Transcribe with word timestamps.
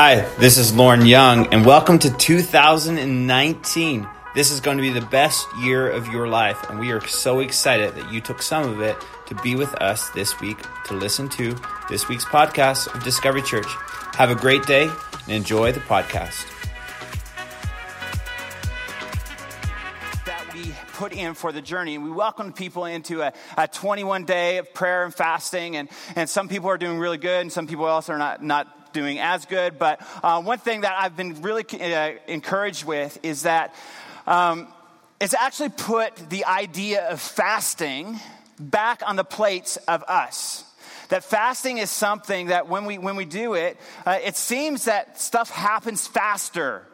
Hi, 0.00 0.20
this 0.38 0.58
is 0.58 0.72
Lorne 0.72 1.06
Young, 1.06 1.52
and 1.52 1.66
welcome 1.66 1.98
to 1.98 2.16
2019. 2.16 4.08
This 4.32 4.52
is 4.52 4.60
going 4.60 4.76
to 4.76 4.80
be 4.80 4.90
the 4.90 5.04
best 5.04 5.44
year 5.60 5.90
of 5.90 6.06
your 6.06 6.28
life, 6.28 6.70
and 6.70 6.78
we 6.78 6.92
are 6.92 7.04
so 7.08 7.40
excited 7.40 7.96
that 7.96 8.12
you 8.12 8.20
took 8.20 8.40
some 8.40 8.62
of 8.62 8.80
it 8.80 8.96
to 9.26 9.34
be 9.34 9.56
with 9.56 9.74
us 9.82 10.08
this 10.10 10.40
week 10.40 10.58
to 10.84 10.94
listen 10.94 11.28
to 11.30 11.56
this 11.90 12.06
week's 12.06 12.24
podcast 12.24 12.94
of 12.94 13.02
Discovery 13.02 13.42
Church. 13.42 13.66
Have 14.14 14.30
a 14.30 14.36
great 14.36 14.64
day 14.66 14.84
and 14.84 15.32
enjoy 15.32 15.72
the 15.72 15.80
podcast. 15.80 16.46
that 20.26 20.54
we 20.54 20.72
put 20.92 21.12
in 21.12 21.34
for 21.34 21.50
the 21.50 21.60
journey. 21.60 21.96
And 21.96 22.04
we 22.04 22.10
welcome 22.12 22.52
people 22.52 22.84
into 22.84 23.22
a, 23.22 23.32
a 23.56 23.66
21 23.66 24.26
day 24.26 24.58
of 24.58 24.72
prayer 24.72 25.04
and 25.04 25.12
fasting. 25.12 25.74
And, 25.74 25.88
and 26.14 26.30
some 26.30 26.48
people 26.48 26.70
are 26.70 26.78
doing 26.78 26.98
really 26.98 27.18
good, 27.18 27.40
and 27.40 27.52
some 27.52 27.66
people 27.66 27.88
else 27.88 28.08
are 28.08 28.18
not, 28.18 28.44
not 28.44 28.77
doing 28.98 29.20
as 29.20 29.46
good. 29.46 29.78
But 29.78 30.00
uh, 30.22 30.42
one 30.42 30.58
thing 30.58 30.80
that 30.80 30.96
I've 30.98 31.16
been 31.16 31.40
really 31.42 31.64
uh, 31.80 32.12
encouraged 32.26 32.84
with 32.84 33.18
is 33.22 33.42
that 33.42 33.74
um, 34.26 34.66
it's 35.20 35.34
actually 35.34 35.70
put 35.70 36.16
the 36.30 36.44
idea 36.44 37.08
of 37.08 37.20
fasting 37.20 38.18
back 38.58 39.02
on 39.06 39.14
the 39.14 39.24
plates 39.24 39.76
of 39.88 40.02
us 40.08 40.64
that 41.10 41.24
fasting 41.24 41.78
is 41.78 41.90
something 41.90 42.48
that 42.48 42.68
when 42.68 42.84
we 42.84 42.98
when 42.98 43.14
we 43.14 43.24
do 43.24 43.54
it 43.54 43.78
uh, 44.04 44.18
it 44.24 44.36
seems 44.36 44.86
that 44.86 45.20
stuff 45.20 45.48
happens 45.48 46.08
faster 46.08 46.84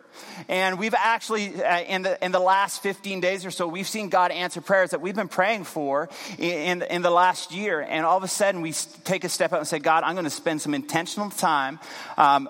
and 0.49 0.79
we've 0.79 0.95
actually, 0.95 1.63
uh, 1.63 1.81
in, 1.81 2.03
the, 2.03 2.25
in 2.25 2.33
the 2.33 2.41
last 2.41 2.83
15 2.83 3.21
days 3.21 3.45
or 3.45 3.51
so, 3.51 3.67
we've 3.67 3.89
seen 3.89 4.09
God 4.09 4.31
answer 4.31 4.61
prayers 4.61 4.91
that 4.91 5.01
we've 5.01 5.15
been 5.15 5.29
praying 5.29 5.65
for 5.65 6.09
in, 6.39 6.83
in, 6.83 6.83
in 6.83 7.03
the 7.03 7.11
last 7.11 7.53
year. 7.53 7.81
And 7.81 8.05
all 8.05 8.17
of 8.17 8.25
a 8.25 8.29
sudden, 8.29 8.61
we 8.61 8.73
take 9.05 9.25
a 9.25 9.29
step 9.29 9.53
out 9.53 9.59
and 9.59 9.69
say, 9.69 9.79
God, 9.79 10.05
I'm 10.05 10.15
going 10.15 10.25
to 10.25 10.31
spend 10.31 10.61
some 10.61 10.75
intentional 10.75 11.31
time 11.31 11.79
um, 12.17 12.49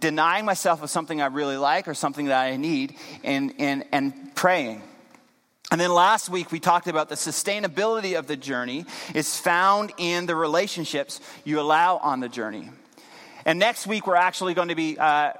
denying 0.00 0.44
myself 0.44 0.82
of 0.82 0.90
something 0.90 1.20
I 1.20 1.26
really 1.26 1.56
like 1.56 1.88
or 1.88 1.94
something 1.94 2.26
that 2.26 2.40
I 2.40 2.56
need 2.56 2.96
and, 3.22 3.54
and, 3.58 3.84
and 3.92 4.34
praying. 4.34 4.82
And 5.70 5.80
then 5.80 5.92
last 5.92 6.28
week 6.28 6.52
we 6.52 6.60
talked 6.60 6.86
about 6.86 7.08
the 7.08 7.14
sustainability 7.14 8.18
of 8.18 8.26
the 8.26 8.36
journey 8.36 8.84
is 9.14 9.38
found 9.38 9.92
in 9.98 10.26
the 10.26 10.36
relationships 10.36 11.20
you 11.44 11.58
allow 11.58 11.96
on 11.96 12.20
the 12.20 12.28
journey. 12.28 12.70
And 13.44 13.58
next 13.58 13.86
week, 13.86 14.06
we're 14.06 14.16
actually 14.16 14.54
going 14.54 14.68
to 14.68 14.74
be 14.74 14.96
uh, 14.98 15.32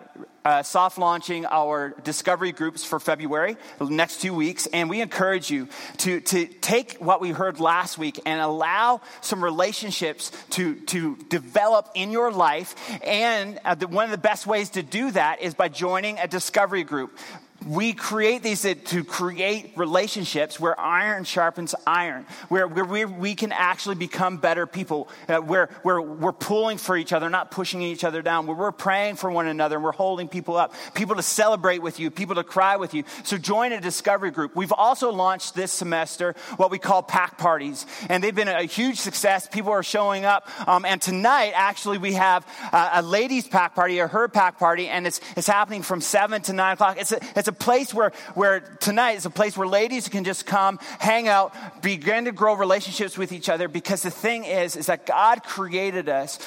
uh, 0.45 0.63
soft 0.63 0.99
launching 0.99 1.47
our 1.47 1.95
discovery 2.05 2.53
groups 2.53 2.85
for 2.85 3.01
February, 3.01 3.57
the 3.79 3.87
next 3.87 4.21
two 4.21 4.35
weeks. 4.35 4.67
And 4.67 4.91
we 4.91 5.01
encourage 5.01 5.51
you 5.51 5.69
to, 5.99 6.21
to 6.21 6.47
take 6.47 6.95
what 6.99 7.21
we 7.21 7.31
heard 7.31 7.61
last 7.61 7.99
week 7.99 8.21
and 8.27 8.41
allow 8.41 9.01
some 9.21 9.43
relationships 9.43 10.31
to, 10.51 10.75
to 10.87 11.17
develop 11.29 11.91
in 11.95 12.11
your 12.11 12.31
life. 12.31 12.75
And 13.03 13.59
uh, 13.65 13.75
the, 13.75 13.89
one 13.89 14.05
of 14.05 14.11
the 14.11 14.19
best 14.19 14.47
ways 14.47 14.71
to 14.71 14.83
do 14.83 15.11
that 15.13 15.41
is 15.41 15.55
by 15.55 15.69
joining 15.69 16.19
a 16.19 16.29
discovery 16.29 16.85
group 16.85 17.19
we 17.67 17.93
create 17.93 18.43
these 18.43 18.63
to 18.63 19.05
create 19.05 19.73
relationships 19.77 20.59
where 20.59 20.79
iron 20.79 21.25
sharpens 21.25 21.75
iron, 21.87 22.27
where, 22.49 22.67
where 22.67 22.85
we, 22.85 23.05
we 23.05 23.35
can 23.35 23.53
actually 23.53 23.95
become 23.95 24.39
better 24.39 24.67
people, 24.67 25.09
uh, 25.29 25.37
where, 25.39 25.69
where 25.83 26.01
we're 26.01 26.33
pulling 26.33 26.79
for 26.79 26.97
each 26.97 27.13
other, 27.13 27.31
not 27.31 27.51
pushing 27.51 27.83
each 27.83 28.05
other 28.05 28.23
down, 28.23 28.47
where 28.47 28.57
we're 28.57 28.73
praying 28.73 29.17
for 29.17 29.31
one 29.31 29.47
another 29.47 29.77
and 29.77 29.85
we're 29.85 29.93
holding 29.93 30.29
people 30.29 30.57
up, 30.57 30.75
people 30.95 31.17
to 31.17 31.23
celebrate 31.23 31.81
with 31.81 31.99
you, 31.99 32.11
people 32.11 32.35
to 32.37 32.45
cry 32.45 32.77
with 32.77 32.95
you. 32.95 33.05
So 33.23 33.39
join 33.39 33.73
a 33.73 33.81
discovery 33.81 34.31
group. 34.31 34.55
We've 34.55 34.73
also 34.73 35.11
launched 35.11 35.55
this 35.55 35.73
semester 35.73 36.35
what 36.57 36.71
we 36.71 36.79
call 36.79 37.03
pack 37.03 37.39
parties, 37.39 37.87
and 38.09 38.23
they've 38.23 38.35
been 38.35 38.49
a 38.49 38.65
huge 38.65 38.99
success. 38.99 39.49
People 39.49 39.73
are 39.73 39.83
showing 39.83 40.25
up. 40.25 40.49
Um, 40.69 40.85
and 40.85 41.01
tonight, 41.01 41.53
actually, 41.55 41.99
we 41.99 42.15
have 42.15 42.47
uh, 42.73 42.91
a 42.95 43.03
ladies' 43.03 43.49
pack 43.49 43.75
party, 43.75 43.99
a 43.99 44.07
her 44.07 44.29
pack 44.29 44.59
party, 44.59 44.89
and 44.89 45.07
it's, 45.07 45.21
it's 45.37 45.47
happening 45.47 45.83
from 45.83 46.01
7 46.01 46.43
to 46.43 46.53
9 46.53 46.73
o'clock. 46.75 46.97
It's 46.99 47.13
a, 47.13 47.21
it's 47.37 47.49
a 47.49 47.54
place 47.55 47.95
where, 47.95 48.13
where 48.35 48.61
tonight 48.81 49.17
is 49.17 49.27
a 49.27 49.31
place 49.31 49.57
where 49.57 49.67
ladies 49.67 50.09
can 50.09 50.25
just 50.25 50.47
come, 50.47 50.79
hang 50.99 51.29
out, 51.29 51.55
begin 51.83 52.27
to 52.27 52.33
grow 52.33 52.55
relationships 52.55 53.17
with 53.17 53.33
each 53.33 53.49
other. 53.49 53.69
Because 53.69 54.03
the 54.03 54.11
thing 54.11 54.45
is, 54.45 54.77
is 54.77 54.87
that 54.87 55.07
God 55.07 55.43
created 55.43 56.09
us 56.09 56.39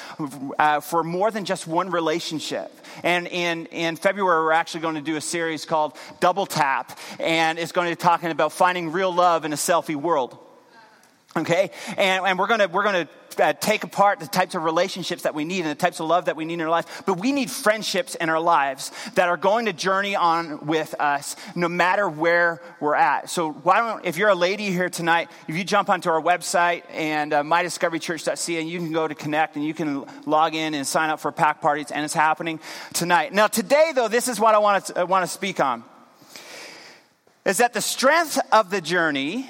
uh, 0.58 0.80
for 0.80 1.02
more 1.02 1.30
than 1.30 1.44
just 1.44 1.66
one 1.66 1.90
relationship. 1.90 2.72
And 3.02 3.26
in, 3.26 3.66
in 3.66 3.96
February, 3.96 4.42
we're 4.42 4.52
actually 4.52 4.80
going 4.80 4.96
to 4.96 5.00
do 5.00 5.16
a 5.16 5.20
series 5.20 5.64
called 5.64 5.96
Double 6.20 6.46
Tap, 6.46 6.98
and 7.18 7.58
it's 7.58 7.72
going 7.72 7.88
to 7.88 7.92
be 7.92 8.00
talking 8.00 8.30
about 8.30 8.52
finding 8.52 8.92
real 8.92 9.14
love 9.14 9.44
in 9.44 9.52
a 9.52 9.56
selfie 9.56 9.96
world 9.96 10.38
okay 11.36 11.70
and, 11.96 12.24
and 12.24 12.38
we're 12.38 12.46
to 12.60 12.68
we're 12.68 12.82
to 13.06 13.08
uh, 13.40 13.52
take 13.54 13.84
apart 13.84 14.20
the 14.20 14.26
types 14.26 14.54
of 14.54 14.64
relationships 14.64 15.22
that 15.22 15.34
we 15.34 15.44
need 15.44 15.60
and 15.60 15.70
the 15.70 15.74
types 15.74 16.00
of 16.00 16.06
love 16.06 16.26
that 16.26 16.36
we 16.36 16.44
need 16.44 16.54
in 16.54 16.60
our 16.60 16.70
life 16.70 17.02
but 17.06 17.14
we 17.14 17.32
need 17.32 17.50
friendships 17.50 18.14
in 18.14 18.28
our 18.28 18.40
lives 18.40 18.90
that 19.14 19.28
are 19.28 19.36
going 19.36 19.66
to 19.66 19.72
journey 19.72 20.16
on 20.16 20.66
with 20.66 20.94
us 21.00 21.36
no 21.54 21.68
matter 21.68 22.08
where 22.08 22.60
we're 22.80 22.94
at 22.94 23.28
so 23.30 23.50
why 23.50 23.78
don't 23.78 24.04
if 24.04 24.16
you're 24.16 24.28
a 24.28 24.34
lady 24.34 24.70
here 24.70 24.88
tonight 24.88 25.30
if 25.46 25.56
you 25.56 25.64
jump 25.64 25.88
onto 25.88 26.10
our 26.10 26.20
website 26.20 26.82
and 26.90 27.32
uh, 27.32 27.42
mydiscoverychurch.ca 27.42 28.60
and 28.60 28.68
you 28.68 28.78
can 28.78 28.92
go 28.92 29.06
to 29.06 29.14
connect 29.14 29.56
and 29.56 29.64
you 29.64 29.74
can 29.74 30.04
log 30.26 30.54
in 30.54 30.74
and 30.74 30.86
sign 30.86 31.10
up 31.10 31.20
for 31.20 31.32
pack 31.32 31.60
parties 31.60 31.90
and 31.90 32.04
it's 32.04 32.14
happening 32.14 32.60
tonight 32.92 33.32
now 33.32 33.46
today 33.46 33.92
though 33.94 34.08
this 34.08 34.28
is 34.28 34.40
what 34.40 34.54
i 34.54 34.58
want 34.58 34.84
to, 34.84 34.98
I 35.00 35.04
want 35.04 35.24
to 35.24 35.30
speak 35.30 35.60
on 35.60 35.84
is 37.48 37.58
that 37.58 37.72
the 37.72 37.80
strength 37.80 38.38
of 38.52 38.70
the 38.70 38.80
journey 38.80 39.48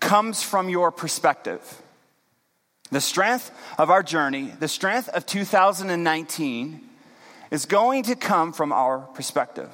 comes 0.00 0.42
from 0.42 0.68
your 0.68 0.90
perspective. 0.90 1.81
The 2.92 3.00
strength 3.00 3.50
of 3.78 3.90
our 3.90 4.02
journey, 4.02 4.52
the 4.60 4.68
strength 4.68 5.08
of 5.08 5.26
2019, 5.26 6.80
is 7.50 7.66
going 7.66 8.04
to 8.04 8.14
come 8.14 8.52
from 8.52 8.72
our 8.72 9.00
perspective. 9.00 9.70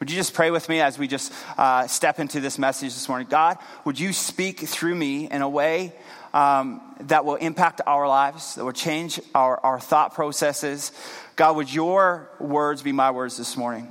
Would 0.00 0.10
you 0.10 0.16
just 0.16 0.34
pray 0.34 0.50
with 0.50 0.68
me 0.68 0.80
as 0.80 0.98
we 0.98 1.06
just 1.06 1.32
uh, 1.58 1.86
step 1.86 2.18
into 2.18 2.40
this 2.40 2.58
message 2.58 2.94
this 2.94 3.08
morning? 3.08 3.28
God, 3.30 3.58
would 3.84 4.00
you 4.00 4.12
speak 4.12 4.60
through 4.60 4.94
me 4.94 5.30
in 5.30 5.42
a 5.42 5.48
way 5.48 5.92
um, 6.34 6.80
that 7.02 7.24
will 7.24 7.36
impact 7.36 7.82
our 7.86 8.08
lives, 8.08 8.54
that 8.56 8.64
will 8.64 8.72
change 8.72 9.20
our, 9.34 9.60
our 9.60 9.78
thought 9.78 10.14
processes? 10.14 10.92
God, 11.36 11.56
would 11.56 11.72
your 11.72 12.30
words 12.40 12.82
be 12.82 12.90
my 12.90 13.10
words 13.10 13.36
this 13.36 13.56
morning? 13.56 13.86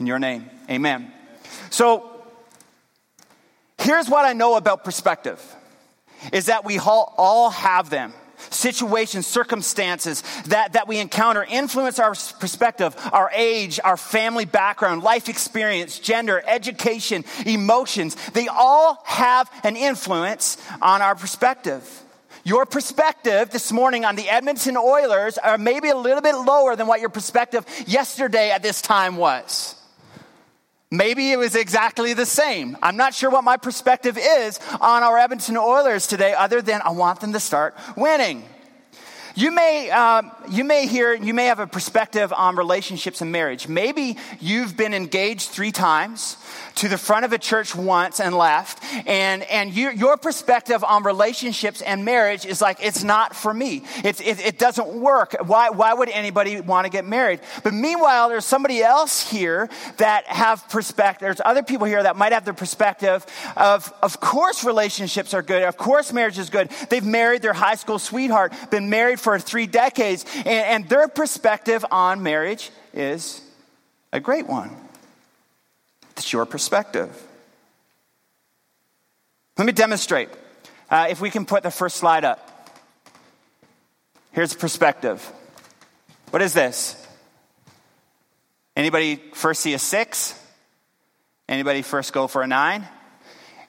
In 0.00 0.06
your 0.06 0.18
name, 0.18 0.50
amen. 0.68 1.12
So, 1.70 2.08
Here's 3.82 4.08
what 4.08 4.24
I 4.24 4.32
know 4.32 4.54
about 4.54 4.84
perspective 4.84 5.40
is 6.32 6.46
that 6.46 6.64
we 6.64 6.78
all 6.78 7.50
have 7.50 7.90
them. 7.90 8.12
Situations, 8.50 9.26
circumstances 9.26 10.22
that, 10.46 10.72
that 10.72 10.88
we 10.88 10.98
encounter 10.98 11.44
influence 11.44 11.98
our 11.98 12.14
perspective, 12.40 12.94
our 13.12 13.30
age, 13.32 13.78
our 13.82 13.96
family 13.96 14.44
background, 14.44 15.02
life 15.02 15.28
experience, 15.28 15.98
gender, 16.00 16.42
education, 16.46 17.24
emotions. 17.46 18.16
They 18.30 18.48
all 18.48 19.00
have 19.04 19.50
an 19.62 19.76
influence 19.76 20.58
on 20.80 21.02
our 21.02 21.14
perspective. 21.14 22.02
Your 22.44 22.66
perspective 22.66 23.50
this 23.50 23.70
morning 23.70 24.04
on 24.04 24.16
the 24.16 24.28
Edmonton 24.28 24.76
Oilers 24.76 25.38
are 25.38 25.58
maybe 25.58 25.90
a 25.90 25.96
little 25.96 26.22
bit 26.22 26.34
lower 26.34 26.74
than 26.74 26.88
what 26.88 27.00
your 27.00 27.10
perspective 27.10 27.64
yesterday 27.86 28.50
at 28.50 28.62
this 28.62 28.82
time 28.82 29.16
was. 29.16 29.76
Maybe 30.92 31.32
it 31.32 31.38
was 31.38 31.56
exactly 31.56 32.12
the 32.12 32.26
same. 32.26 32.76
I'm 32.82 32.98
not 32.98 33.14
sure 33.14 33.30
what 33.30 33.44
my 33.44 33.56
perspective 33.56 34.18
is 34.20 34.60
on 34.78 35.02
our 35.02 35.16
Edmonton 35.16 35.56
Oilers 35.56 36.06
today, 36.06 36.34
other 36.34 36.60
than 36.60 36.82
I 36.82 36.90
want 36.90 37.20
them 37.20 37.32
to 37.32 37.40
start 37.40 37.74
winning. 37.96 38.44
You 39.34 39.52
may, 39.52 39.90
um, 39.90 40.30
you 40.50 40.64
may 40.64 40.86
hear, 40.86 41.14
you 41.14 41.32
may 41.32 41.46
have 41.46 41.60
a 41.60 41.66
perspective 41.66 42.30
on 42.34 42.56
relationships 42.56 43.22
and 43.22 43.32
marriage. 43.32 43.68
Maybe 43.68 44.18
you've 44.38 44.76
been 44.76 44.92
engaged 44.92 45.48
three 45.48 45.72
times 45.72 46.36
to 46.76 46.88
the 46.88 46.98
front 46.98 47.24
of 47.24 47.32
a 47.32 47.38
church 47.38 47.74
once 47.74 48.20
and 48.20 48.36
left, 48.36 48.82
and, 49.06 49.42
and 49.44 49.72
you, 49.72 49.90
your 49.90 50.16
perspective 50.16 50.84
on 50.84 51.02
relationships 51.02 51.82
and 51.82 52.04
marriage 52.04 52.46
is 52.46 52.60
like, 52.60 52.78
it's 52.80 53.02
not 53.02 53.34
for 53.34 53.52
me. 53.52 53.84
It's, 54.04 54.20
it, 54.20 54.40
it 54.40 54.58
doesn't 54.58 54.88
work. 54.88 55.36
Why, 55.44 55.70
why 55.70 55.94
would 55.94 56.08
anybody 56.08 56.60
want 56.60 56.84
to 56.86 56.90
get 56.90 57.04
married? 57.04 57.40
But 57.62 57.74
meanwhile, 57.74 58.28
there's 58.28 58.44
somebody 58.44 58.82
else 58.82 59.28
here 59.28 59.68
that 59.98 60.26
have 60.26 60.68
perspective. 60.68 61.26
There's 61.26 61.40
other 61.44 61.62
people 61.62 61.86
here 61.86 62.02
that 62.02 62.16
might 62.16 62.32
have 62.32 62.44
the 62.44 62.54
perspective 62.54 63.24
of, 63.56 63.92
of 64.02 64.20
course 64.20 64.64
relationships 64.64 65.34
are 65.34 65.42
good. 65.42 65.62
Of 65.62 65.76
course 65.76 66.12
marriage 66.12 66.38
is 66.38 66.50
good. 66.50 66.70
They've 66.88 67.04
married 67.04 67.42
their 67.42 67.52
high 67.52 67.76
school 67.76 67.98
sweetheart, 67.98 68.52
been 68.70 68.90
married 68.90 69.20
for 69.20 69.38
three 69.38 69.66
decades, 69.66 70.24
and, 70.38 70.46
and 70.46 70.88
their 70.88 71.08
perspective 71.08 71.84
on 71.90 72.22
marriage 72.22 72.70
is 72.92 73.40
a 74.12 74.20
great 74.20 74.46
one. 74.46 74.76
It's 76.16 76.32
your 76.32 76.46
perspective. 76.46 77.10
Let 79.58 79.66
me 79.66 79.72
demonstrate. 79.72 80.28
Uh, 80.90 81.06
if 81.10 81.20
we 81.20 81.30
can 81.30 81.46
put 81.46 81.62
the 81.62 81.70
first 81.70 81.96
slide 81.96 82.24
up. 82.24 82.48
Here's 84.32 84.54
perspective. 84.54 85.20
What 86.30 86.42
is 86.42 86.54
this? 86.54 86.96
Anybody 88.76 89.16
first 89.34 89.60
see 89.60 89.74
a 89.74 89.78
six? 89.78 90.38
Anybody 91.48 91.82
first 91.82 92.12
go 92.12 92.26
for 92.26 92.42
a 92.42 92.46
nine? 92.46 92.86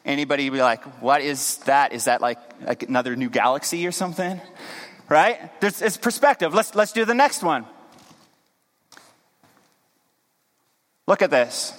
Anybody 0.05 0.49
be 0.49 0.61
like, 0.61 0.83
what 1.01 1.21
is 1.21 1.57
that? 1.59 1.93
Is 1.93 2.05
that 2.05 2.21
like, 2.21 2.39
like 2.65 2.83
another 2.83 3.15
new 3.15 3.29
galaxy 3.29 3.87
or 3.87 3.91
something? 3.91 4.39
Right? 5.09 5.59
There's, 5.61 5.81
it's 5.81 5.97
perspective. 5.97 6.53
Let's, 6.53 6.75
let's 6.75 6.91
do 6.91 7.05
the 7.05 7.13
next 7.13 7.43
one. 7.43 7.65
Look 11.07 11.21
at 11.21 11.29
this. 11.29 11.73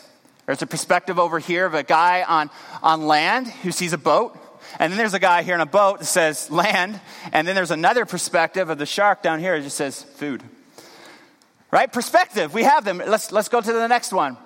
There's 0.46 0.62
a 0.62 0.66
perspective 0.66 1.18
over 1.18 1.38
here 1.38 1.66
of 1.66 1.74
a 1.74 1.82
guy 1.82 2.22
on, 2.22 2.50
on 2.82 3.06
land 3.06 3.48
who 3.48 3.72
sees 3.72 3.92
a 3.92 3.98
boat. 3.98 4.38
And 4.78 4.92
then 4.92 4.98
there's 4.98 5.14
a 5.14 5.18
guy 5.18 5.42
here 5.42 5.54
in 5.54 5.60
a 5.60 5.66
boat 5.66 6.00
that 6.00 6.06
says 6.06 6.50
land. 6.50 7.00
And 7.32 7.46
then 7.46 7.54
there's 7.54 7.70
another 7.70 8.04
perspective 8.04 8.68
of 8.68 8.78
the 8.78 8.86
shark 8.86 9.22
down 9.22 9.40
here 9.40 9.56
that 9.56 9.64
just 9.64 9.76
says 9.76 10.02
food. 10.02 10.42
Right? 11.70 11.90
Perspective. 11.90 12.52
We 12.52 12.64
have 12.64 12.84
them. 12.84 12.98
Let's, 12.98 13.32
let's 13.32 13.48
go 13.48 13.60
to 13.60 13.72
the 13.72 13.88
next 13.88 14.12
one. 14.12 14.36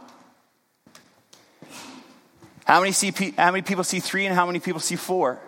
How 2.64 2.80
many, 2.80 2.92
see, 2.92 3.12
how 3.36 3.50
many 3.50 3.62
people 3.62 3.82
see 3.82 3.98
three 3.98 4.26
and 4.26 4.34
how 4.34 4.46
many 4.46 4.60
people 4.60 4.80
see 4.80 4.96
four? 4.96 5.40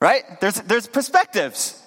right? 0.00 0.22
There's, 0.40 0.60
there's 0.60 0.86
perspectives. 0.86 1.82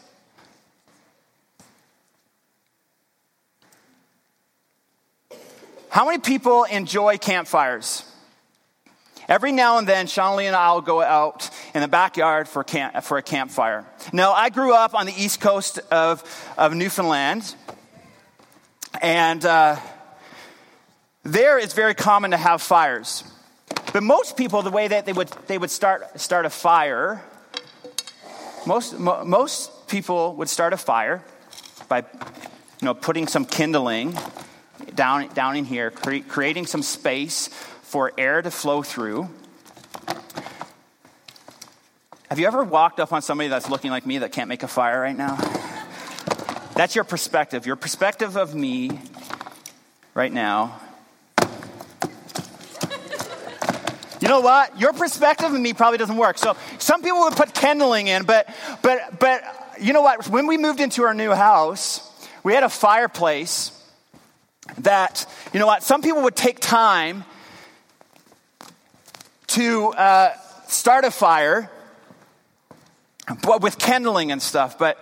How 5.92 6.06
many 6.06 6.20
people 6.20 6.64
enjoy 6.64 7.18
campfires? 7.18 8.06
Every 9.28 9.52
now 9.52 9.78
and 9.78 9.86
then, 9.86 10.08
Shawnee 10.08 10.46
and 10.46 10.56
I 10.56 10.72
will 10.72 10.80
go 10.80 11.02
out 11.02 11.50
in 11.76 11.82
the 11.82 11.90
backyard 11.90 12.48
for, 12.48 12.64
camp, 12.64 13.04
for 13.04 13.18
a 13.18 13.22
campfire. 13.22 13.86
Now, 14.14 14.32
I 14.32 14.52
grew 14.52 14.74
up 14.74 14.96
on 14.96 15.06
the 15.06 15.12
east 15.12 15.42
coast 15.42 15.80
of, 15.92 16.24
of 16.58 16.74
Newfoundland, 16.74 17.54
and 19.02 19.44
uh, 19.44 19.76
there 21.24 21.60
it's 21.60 21.74
very 21.74 21.94
common 21.94 22.32
to 22.32 22.38
have 22.38 22.62
fires. 22.62 23.26
But 23.92 24.02
most 24.02 24.38
people, 24.38 24.62
the 24.62 24.72
way 24.72 24.88
that 24.88 25.06
they 25.06 25.12
would, 25.12 25.28
they 25.48 25.58
would 25.58 25.72
start, 25.72 26.22
start 26.22 26.46
a 26.46 26.50
fire, 26.50 27.22
most, 28.66 28.98
mo- 28.98 29.26
most 29.26 29.90
people 29.90 30.36
would 30.38 30.48
start 30.48 30.72
a 30.72 30.78
fire 30.78 31.22
by 31.90 31.98
you 32.00 32.06
know, 32.86 32.94
putting 32.94 33.28
some 33.28 33.44
kindling 33.44 34.18
down, 34.96 35.28
down 35.30 35.56
in 35.58 35.66
here, 35.66 35.92
cre- 35.92 36.28
creating 36.28 36.66
some 36.66 36.84
space 36.84 37.48
for 37.84 38.12
air 38.18 38.42
to 38.42 38.52
flow 38.52 38.84
through. 38.84 39.30
Have 42.30 42.40
you 42.40 42.48
ever 42.48 42.64
walked 42.64 43.00
up 43.00 43.12
on 43.12 43.22
somebody 43.22 43.50
that's 43.50 43.70
looking 43.70 43.92
like 43.92 44.06
me 44.06 44.20
that 44.20 44.32
can't 44.32 44.48
make 44.48 44.64
a 44.64 44.68
fire 44.68 45.02
right 45.02 45.18
now? 45.18 45.36
That's 46.76 46.96
your 46.96 47.04
perspective. 47.04 47.66
Your 47.66 47.76
perspective 47.76 48.38
of 48.38 48.56
me 48.56 49.00
right 50.14 50.32
now. 50.32 50.80
You 54.22 54.28
know 54.28 54.40
what? 54.40 54.80
Your 54.80 54.94
perspective 54.94 55.52
of 55.52 55.60
me 55.60 55.74
probably 55.74 55.98
doesn't 55.98 56.16
work. 56.16 56.38
So 56.38 56.56
some 56.78 57.02
people 57.02 57.22
would 57.22 57.36
put 57.36 57.54
kindling 57.54 58.08
in, 58.08 58.24
but 58.24 58.48
but 58.84 59.20
but 59.20 59.44
you 59.82 59.94
know 59.94 60.02
what? 60.02 60.28
When 60.30 60.46
we 60.46 60.58
moved 60.58 60.80
into 60.80 61.04
our 61.04 61.14
new 61.14 61.32
house, 61.32 62.08
we 62.44 62.54
had 62.54 62.64
a 62.64 62.70
fireplace 62.70 63.72
that, 64.80 65.26
you 65.54 65.60
know 65.60 65.68
what, 65.68 65.84
some 65.84 66.02
people 66.02 66.24
would 66.24 66.36
take 66.36 66.60
time 66.60 67.24
to 69.48 69.90
uh, 69.90 70.34
start 70.68 71.04
a 71.04 71.12
fire 71.12 71.70
with 73.62 73.78
kindling 73.78 74.32
and 74.32 74.42
stuff, 74.42 74.78
but 74.78 74.98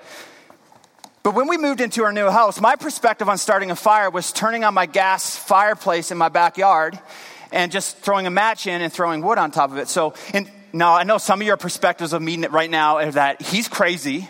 but 1.21 1.35
when 1.35 1.47
we 1.47 1.57
moved 1.57 1.81
into 1.81 2.03
our 2.05 2.13
new 2.13 2.29
house, 2.29 2.61
my 2.61 2.75
perspective 2.77 3.27
on 3.27 3.37
starting 3.37 3.71
a 3.71 3.75
fire 3.75 4.09
was 4.09 4.31
turning 4.31 4.63
on 4.63 4.73
my 4.73 4.85
gas 4.85 5.35
fireplace 5.35 6.11
in 6.11 6.17
my 6.17 6.29
backyard 6.29 6.97
and 7.51 7.71
just 7.71 7.97
throwing 7.97 8.25
a 8.25 8.29
match 8.29 8.67
in 8.67 8.81
and 8.81 8.91
throwing 8.91 9.21
wood 9.21 9.37
on 9.37 9.51
top 9.51 9.71
of 9.71 9.77
it. 9.77 9.89
So, 9.89 10.13
and 10.33 10.49
now 10.71 10.93
I 10.93 11.03
know 11.03 11.17
some 11.17 11.41
of 11.41 11.45
your 11.45 11.57
perspectives 11.57 12.13
of 12.13 12.21
me 12.21 12.47
right 12.47 12.69
now 12.69 12.97
are 12.97 13.11
that 13.11 13.41
he's 13.41 13.67
crazy. 13.67 14.29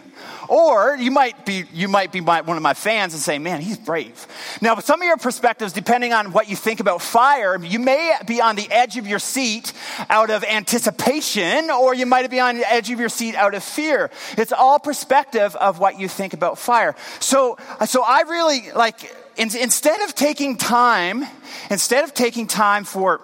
Or 0.50 0.96
you 0.96 1.12
might 1.12 1.46
be, 1.46 1.64
you 1.72 1.88
might 1.88 2.12
be 2.12 2.22
my, 2.22 2.42
one 2.42 2.58
of 2.58 2.64
my 2.64 2.74
fans 2.74 3.14
and 3.14 3.22
say, 3.22 3.38
man, 3.38 3.62
he's 3.62 3.78
brave. 3.78 4.26
Now, 4.62 4.80
some 4.80 5.00
of 5.00 5.06
your 5.06 5.18
perspectives, 5.18 5.74
depending 5.74 6.12
on 6.12 6.32
what 6.32 6.50
you 6.50 6.56
think 6.56 6.80
about 6.80 7.04
fire, 7.04 7.64
you 7.64 7.78
may 7.78 8.18
be 8.26 8.42
on 8.42 8.56
the 8.56 8.68
edge 8.72 8.98
of 8.98 9.06
your 9.06 9.20
seat 9.20 9.72
out 10.10 10.32
of 10.32 10.44
anticipation, 10.44 11.70
or 11.70 11.94
you 11.94 12.08
might 12.08 12.28
be 12.32 12.40
on 12.40 12.58
the 12.58 12.68
edge 12.68 12.90
of 12.90 13.00
your 13.00 13.10
seat 13.10 13.36
out 13.36 13.54
of 13.54 13.64
fear. 13.64 14.10
It's 14.40 14.52
all 14.52 14.80
perspective 14.80 15.56
of 15.56 15.78
what 15.78 16.00
you 16.00 16.08
think 16.08 16.34
about 16.34 16.58
fire. 16.58 16.96
So, 17.20 17.60
so 17.86 18.04
I 18.04 18.22
really 18.22 18.72
like, 18.72 19.16
in, 19.38 19.56
instead 19.56 20.02
of 20.02 20.16
taking 20.16 20.58
time, 20.58 21.26
instead 21.70 22.04
of 22.06 22.16
taking 22.16 22.48
time 22.48 22.86
for, 22.86 23.22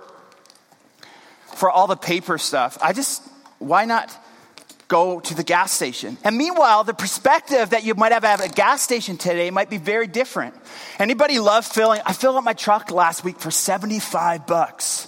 for 1.55 1.71
all 1.71 1.87
the 1.87 1.97
paper 1.97 2.37
stuff, 2.37 2.77
I 2.83 2.93
just, 2.93 3.23
why 3.57 3.85
not 3.85 4.15
go 4.87 5.19
to 5.19 5.33
the 5.33 5.43
gas 5.43 5.71
station. 5.71 6.17
And 6.23 6.37
meanwhile, 6.37 6.83
the 6.83 6.93
perspective 6.93 7.71
that 7.71 7.83
you 7.83 7.95
might 7.95 8.11
have 8.11 8.23
at 8.23 8.43
a 8.43 8.49
gas 8.49 8.81
station 8.81 9.17
today 9.17 9.49
might 9.49 9.69
be 9.69 9.77
very 9.77 10.07
different. 10.07 10.55
Anybody 10.99 11.39
love 11.39 11.65
filling? 11.65 12.01
I 12.05 12.13
filled 12.13 12.35
up 12.35 12.43
my 12.43 12.53
truck 12.53 12.91
last 12.91 13.23
week 13.23 13.39
for 13.39 13.51
75 13.51 14.45
bucks. 14.45 15.07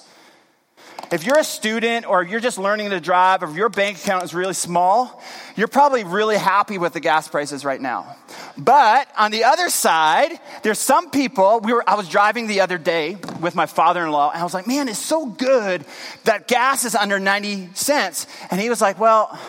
If 1.10 1.26
you're 1.26 1.38
a 1.38 1.44
student 1.44 2.06
or 2.06 2.24
you're 2.24 2.42
just 2.42 2.58
learning 2.58 2.90
to 2.90 3.00
drive 3.00 3.42
or 3.42 3.50
your 3.52 3.70
bank 3.70 3.98
account 3.98 4.26
is 4.26 4.34
really 4.34 4.54
small, 4.54 5.22
you're 5.56 5.70
probably 5.70 6.04
really 6.04 6.36
happy 6.36 6.78
with 6.78 6.92
the 6.92 7.00
gas 7.00 7.30
prices 7.30 7.64
right 7.64 7.80
now. 7.80 8.18
But 8.58 9.08
on 9.18 9.32
the 9.32 9.46
other 9.46 9.70
side, 9.70 10.38
there's 10.64 10.80
some 10.80 11.10
people, 11.10 11.62
we 11.62 11.72
were, 11.72 11.90
I 11.90 11.96
was 11.96 12.10
driving 12.10 12.48
the 12.48 12.60
other 12.60 12.78
day 12.78 13.18
with 13.40 13.56
my 13.56 13.68
father-in-law 13.68 14.32
and 14.32 14.42
I 14.42 14.44
was 14.44 14.54
like, 14.54 14.68
man, 14.68 14.90
it's 14.90 15.00
so 15.00 15.28
good 15.28 15.86
that 16.26 16.50
gas 16.50 16.84
is 16.84 16.94
under 16.94 17.20
90 17.20 17.70
cents. 17.74 18.28
And 18.52 18.60
he 18.60 18.70
was 18.70 18.82
like, 18.82 19.00
well, 19.00 19.40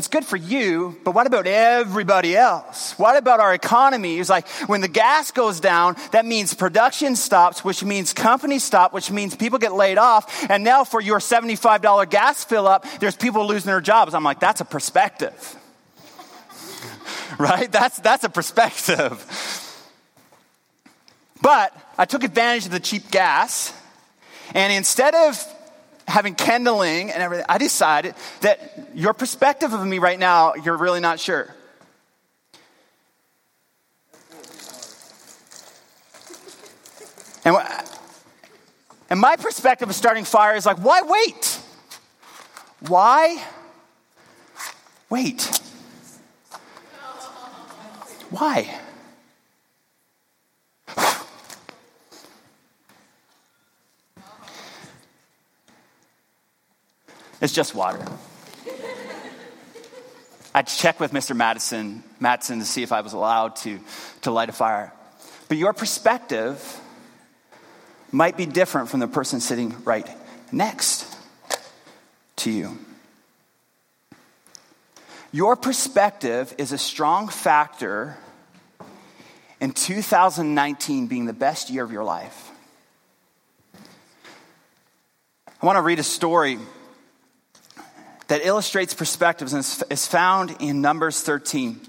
it's 0.00 0.08
good 0.08 0.24
for 0.24 0.38
you, 0.38 0.98
but 1.04 1.14
what 1.14 1.26
about 1.26 1.46
everybody 1.46 2.34
else? 2.34 2.98
What 2.98 3.18
about 3.18 3.38
our 3.38 3.52
economy? 3.52 4.18
It's 4.18 4.30
like 4.30 4.48
when 4.66 4.80
the 4.80 4.88
gas 4.88 5.30
goes 5.30 5.60
down, 5.60 5.94
that 6.12 6.24
means 6.24 6.54
production 6.54 7.16
stops, 7.16 7.62
which 7.62 7.84
means 7.84 8.14
companies 8.14 8.64
stop, 8.64 8.94
which 8.94 9.10
means 9.10 9.36
people 9.36 9.58
get 9.58 9.74
laid 9.74 9.98
off. 9.98 10.48
And 10.48 10.64
now 10.64 10.84
for 10.84 11.02
your 11.02 11.18
$75 11.18 12.08
gas 12.08 12.42
fill 12.44 12.66
up, 12.66 12.86
there's 12.98 13.14
people 13.14 13.46
losing 13.46 13.66
their 13.66 13.82
jobs. 13.82 14.14
I'm 14.14 14.24
like, 14.24 14.40
that's 14.40 14.62
a 14.62 14.64
perspective. 14.64 15.58
right? 17.38 17.70
That's, 17.70 17.98
that's 17.98 18.24
a 18.24 18.30
perspective. 18.30 19.18
But 21.42 21.76
I 21.98 22.06
took 22.06 22.24
advantage 22.24 22.64
of 22.64 22.72
the 22.72 22.80
cheap 22.80 23.10
gas, 23.10 23.74
and 24.54 24.72
instead 24.72 25.14
of 25.14 25.36
having 26.10 26.34
kindling 26.34 27.10
and 27.10 27.22
everything, 27.22 27.46
I 27.48 27.58
decided 27.58 28.14
that 28.40 28.88
your 28.94 29.14
perspective 29.14 29.72
of 29.72 29.86
me 29.86 29.98
right 29.98 30.18
now, 30.18 30.54
you're 30.54 30.76
really 30.76 31.00
not 31.00 31.18
sure. 31.18 31.54
And, 37.44 37.56
and 39.08 39.18
my 39.18 39.36
perspective 39.36 39.88
of 39.88 39.94
starting 39.94 40.24
fire 40.24 40.56
is 40.56 40.66
like, 40.66 40.78
why 40.78 41.02
wait? 41.02 41.60
Why 42.88 43.42
wait? 45.08 45.60
Why? 48.30 48.78
It's 57.40 57.52
just 57.52 57.74
water. 57.74 58.04
I 60.54 60.62
checked 60.62 61.00
with 61.00 61.12
Mr. 61.12 61.34
Madison, 61.34 62.02
Madison 62.18 62.58
to 62.58 62.64
see 62.64 62.82
if 62.82 62.92
I 62.92 63.00
was 63.00 63.12
allowed 63.12 63.56
to, 63.56 63.78
to 64.22 64.30
light 64.30 64.48
a 64.48 64.52
fire. 64.52 64.92
But 65.48 65.56
your 65.58 65.72
perspective 65.72 66.80
might 68.12 68.36
be 68.36 68.46
different 68.46 68.88
from 68.88 69.00
the 69.00 69.08
person 69.08 69.40
sitting 69.40 69.74
right 69.84 70.08
next 70.52 71.06
to 72.36 72.50
you. 72.50 72.78
Your 75.32 75.54
perspective 75.54 76.52
is 76.58 76.72
a 76.72 76.78
strong 76.78 77.28
factor 77.28 78.16
in 79.60 79.70
2019 79.70 81.06
being 81.06 81.26
the 81.26 81.32
best 81.32 81.70
year 81.70 81.84
of 81.84 81.92
your 81.92 82.02
life. 82.02 82.50
I 85.62 85.66
want 85.66 85.76
to 85.76 85.82
read 85.82 86.00
a 86.00 86.04
story 86.04 86.58
that 88.30 88.46
illustrates 88.46 88.94
perspectives 88.94 89.54
and 89.54 89.64
is 89.90 90.06
found 90.06 90.54
in 90.60 90.80
Numbers 90.80 91.20
13. 91.20 91.80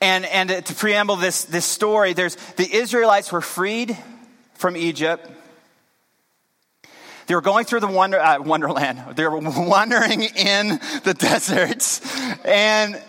And, 0.00 0.24
and 0.24 0.64
to 0.64 0.74
preamble 0.74 1.16
this, 1.16 1.42
this 1.42 1.64
story, 1.64 2.12
there's, 2.12 2.36
the 2.54 2.72
Israelites 2.72 3.32
were 3.32 3.40
freed 3.40 3.98
from 4.54 4.76
Egypt. 4.76 5.28
They 7.26 7.34
were 7.34 7.40
going 7.40 7.64
through 7.64 7.80
the 7.80 7.88
wonder, 7.88 8.20
uh, 8.20 8.40
wonderland. 8.40 9.16
They 9.16 9.26
were 9.26 9.38
wandering 9.40 10.22
in 10.22 10.78
the 11.02 11.14
deserts. 11.18 12.00
And, 12.44 13.02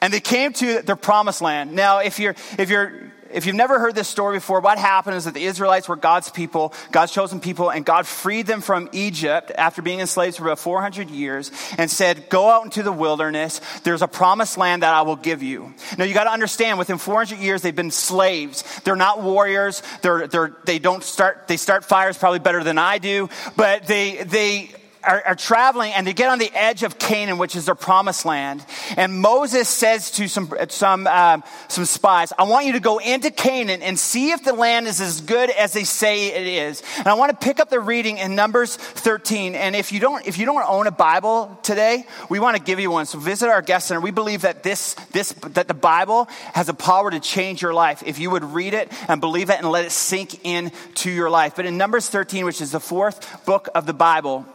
And 0.00 0.12
they 0.12 0.20
came 0.20 0.52
to 0.54 0.82
their 0.82 0.96
promised 0.96 1.40
land. 1.40 1.72
Now, 1.72 2.00
if 2.00 2.18
you're, 2.18 2.34
if 2.58 2.70
you're, 2.70 3.12
if 3.32 3.46
you've 3.46 3.56
never 3.56 3.78
heard 3.78 3.94
this 3.94 4.08
story 4.08 4.36
before, 4.36 4.60
what 4.60 4.78
happened 4.78 5.16
is 5.16 5.24
that 5.24 5.34
the 5.34 5.44
Israelites 5.44 5.88
were 5.88 5.96
God's 5.96 6.30
people, 6.30 6.72
God's 6.92 7.12
chosen 7.12 7.40
people, 7.40 7.70
and 7.70 7.84
God 7.84 8.06
freed 8.06 8.46
them 8.46 8.60
from 8.60 8.88
Egypt 8.92 9.50
after 9.56 9.82
being 9.82 10.00
enslaved 10.00 10.36
for 10.36 10.44
about 10.44 10.58
400 10.58 11.10
years 11.10 11.50
and 11.76 11.90
said, 11.90 12.28
Go 12.28 12.48
out 12.48 12.64
into 12.64 12.82
the 12.82 12.92
wilderness. 12.92 13.60
There's 13.82 14.02
a 14.02 14.08
promised 14.08 14.58
land 14.58 14.82
that 14.82 14.94
I 14.94 15.02
will 15.02 15.16
give 15.16 15.42
you. 15.42 15.74
Now, 15.98 16.04
you 16.04 16.14
got 16.14 16.24
to 16.24 16.32
understand, 16.32 16.78
within 16.78 16.98
400 16.98 17.38
years, 17.38 17.62
they've 17.62 17.74
been 17.74 17.90
slaves. 17.90 18.64
They're 18.84 18.96
not 18.96 19.22
warriors. 19.22 19.82
They're, 20.02 20.26
they're, 20.26 20.56
they 20.64 20.78
don't 20.78 21.02
start, 21.02 21.48
they 21.48 21.56
start 21.56 21.84
fires 21.84 22.16
probably 22.16 22.38
better 22.40 22.62
than 22.62 22.78
I 22.78 22.98
do, 22.98 23.28
but 23.56 23.86
they, 23.86 24.22
they, 24.22 24.70
are, 25.06 25.22
are, 25.26 25.34
traveling 25.34 25.92
and 25.92 26.06
they 26.06 26.12
get 26.12 26.28
on 26.28 26.38
the 26.38 26.50
edge 26.54 26.82
of 26.82 26.98
Canaan, 26.98 27.38
which 27.38 27.54
is 27.54 27.66
their 27.66 27.74
promised 27.74 28.24
land. 28.24 28.64
And 28.96 29.20
Moses 29.20 29.68
says 29.68 30.10
to 30.12 30.28
some, 30.28 30.52
some, 30.68 31.06
um, 31.06 31.44
some 31.68 31.84
spies, 31.84 32.32
I 32.38 32.44
want 32.44 32.66
you 32.66 32.72
to 32.72 32.80
go 32.80 32.98
into 32.98 33.30
Canaan 33.30 33.82
and 33.82 33.98
see 33.98 34.32
if 34.32 34.42
the 34.44 34.52
land 34.52 34.86
is 34.86 35.00
as 35.00 35.20
good 35.20 35.50
as 35.50 35.72
they 35.72 35.84
say 35.84 36.28
it 36.28 36.46
is. 36.46 36.82
And 36.98 37.06
I 37.06 37.14
want 37.14 37.38
to 37.38 37.44
pick 37.44 37.60
up 37.60 37.70
the 37.70 37.80
reading 37.80 38.18
in 38.18 38.34
Numbers 38.34 38.76
13. 38.76 39.54
And 39.54 39.76
if 39.76 39.92
you 39.92 40.00
don't, 40.00 40.26
if 40.26 40.38
you 40.38 40.46
don't 40.46 40.64
own 40.68 40.86
a 40.86 40.90
Bible 40.90 41.58
today, 41.62 42.04
we 42.28 42.40
want 42.40 42.56
to 42.56 42.62
give 42.62 42.80
you 42.80 42.90
one. 42.90 43.06
So 43.06 43.18
visit 43.18 43.48
our 43.48 43.62
guest 43.62 43.88
center. 43.88 44.00
We 44.00 44.10
believe 44.10 44.42
that 44.42 44.62
this, 44.62 44.94
this, 45.12 45.32
that 45.32 45.68
the 45.68 45.74
Bible 45.74 46.24
has 46.54 46.68
a 46.68 46.74
power 46.74 47.10
to 47.10 47.20
change 47.20 47.62
your 47.62 47.74
life. 47.74 48.02
If 48.04 48.18
you 48.18 48.30
would 48.30 48.44
read 48.44 48.74
it 48.74 48.92
and 49.08 49.20
believe 49.20 49.50
it 49.50 49.58
and 49.58 49.70
let 49.70 49.84
it 49.84 49.92
sink 49.92 50.44
into 50.44 51.10
your 51.10 51.30
life. 51.30 51.54
But 51.56 51.66
in 51.66 51.76
Numbers 51.76 52.08
13, 52.08 52.44
which 52.44 52.60
is 52.60 52.72
the 52.72 52.80
fourth 52.80 53.44
book 53.44 53.68
of 53.74 53.86
the 53.86 53.94
Bible, 53.94 54.46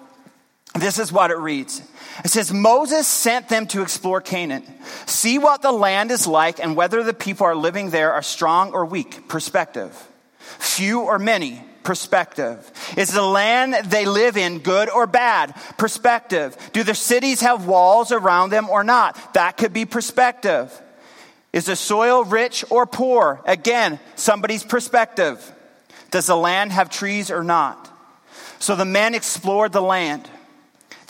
this 0.75 0.99
is 0.99 1.11
what 1.11 1.31
it 1.31 1.37
reads. 1.37 1.81
It 2.23 2.31
says, 2.31 2.53
Moses 2.53 3.07
sent 3.07 3.49
them 3.49 3.67
to 3.67 3.81
explore 3.81 4.21
Canaan. 4.21 4.63
See 5.05 5.37
what 5.37 5.61
the 5.61 5.71
land 5.71 6.11
is 6.11 6.27
like 6.27 6.59
and 6.59 6.75
whether 6.75 7.03
the 7.03 7.13
people 7.13 7.45
are 7.45 7.55
living 7.55 7.89
there 7.89 8.13
are 8.13 8.21
strong 8.21 8.71
or 8.73 8.85
weak. 8.85 9.27
Perspective. 9.27 9.91
Few 10.39 11.01
or 11.01 11.19
many. 11.19 11.63
Perspective. 11.83 12.71
Is 12.95 13.11
the 13.11 13.23
land 13.23 13.73
they 13.85 14.05
live 14.05 14.37
in 14.37 14.59
good 14.59 14.89
or 14.89 15.07
bad? 15.07 15.55
Perspective. 15.77 16.55
Do 16.73 16.83
their 16.83 16.95
cities 16.95 17.41
have 17.41 17.65
walls 17.65 18.11
around 18.11 18.51
them 18.51 18.69
or 18.69 18.83
not? 18.83 19.33
That 19.33 19.57
could 19.57 19.73
be 19.73 19.85
perspective. 19.85 20.79
Is 21.51 21.65
the 21.65 21.75
soil 21.75 22.23
rich 22.23 22.63
or 22.69 22.85
poor? 22.85 23.41
Again, 23.45 23.99
somebody's 24.15 24.63
perspective. 24.63 25.53
Does 26.11 26.27
the 26.27 26.35
land 26.35 26.71
have 26.71 26.89
trees 26.89 27.31
or 27.31 27.43
not? 27.43 27.89
So 28.59 28.75
the 28.75 28.85
men 28.85 29.15
explored 29.15 29.71
the 29.71 29.81
land. 29.81 30.29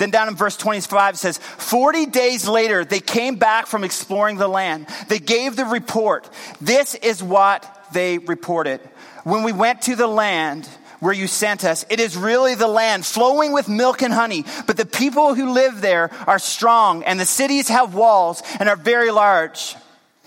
Then 0.01 0.09
down 0.09 0.29
in 0.29 0.35
verse 0.35 0.57
25 0.57 1.13
it 1.13 1.17
says, 1.17 1.37
40 1.37 2.07
days 2.07 2.47
later, 2.47 2.83
they 2.83 3.01
came 3.01 3.35
back 3.35 3.67
from 3.67 3.83
exploring 3.83 4.37
the 4.37 4.47
land. 4.47 4.87
They 5.09 5.19
gave 5.19 5.55
the 5.55 5.65
report. 5.65 6.27
This 6.59 6.95
is 6.95 7.21
what 7.21 7.85
they 7.93 8.17
reported. 8.17 8.79
When 9.25 9.43
we 9.43 9.51
went 9.51 9.83
to 9.83 9.95
the 9.95 10.07
land, 10.07 10.67
where 11.01 11.13
you 11.13 11.27
sent 11.27 11.63
us. 11.65 11.85
It 11.89 11.99
is 11.99 12.17
really 12.17 12.55
the 12.55 12.67
land 12.67 13.05
flowing 13.05 13.53
with 13.53 13.69
milk 13.69 14.01
and 14.01 14.13
honey. 14.13 14.45
But 14.65 14.77
the 14.77 14.85
people 14.87 15.35
who 15.35 15.51
live 15.51 15.81
there 15.81 16.11
are 16.25 16.39
strong, 16.39 17.03
and 17.03 17.19
the 17.19 17.25
cities 17.25 17.69
have 17.69 17.93
walls 17.93 18.41
and 18.59 18.69
are 18.69 18.75
very 18.75 19.11
large. 19.11 19.75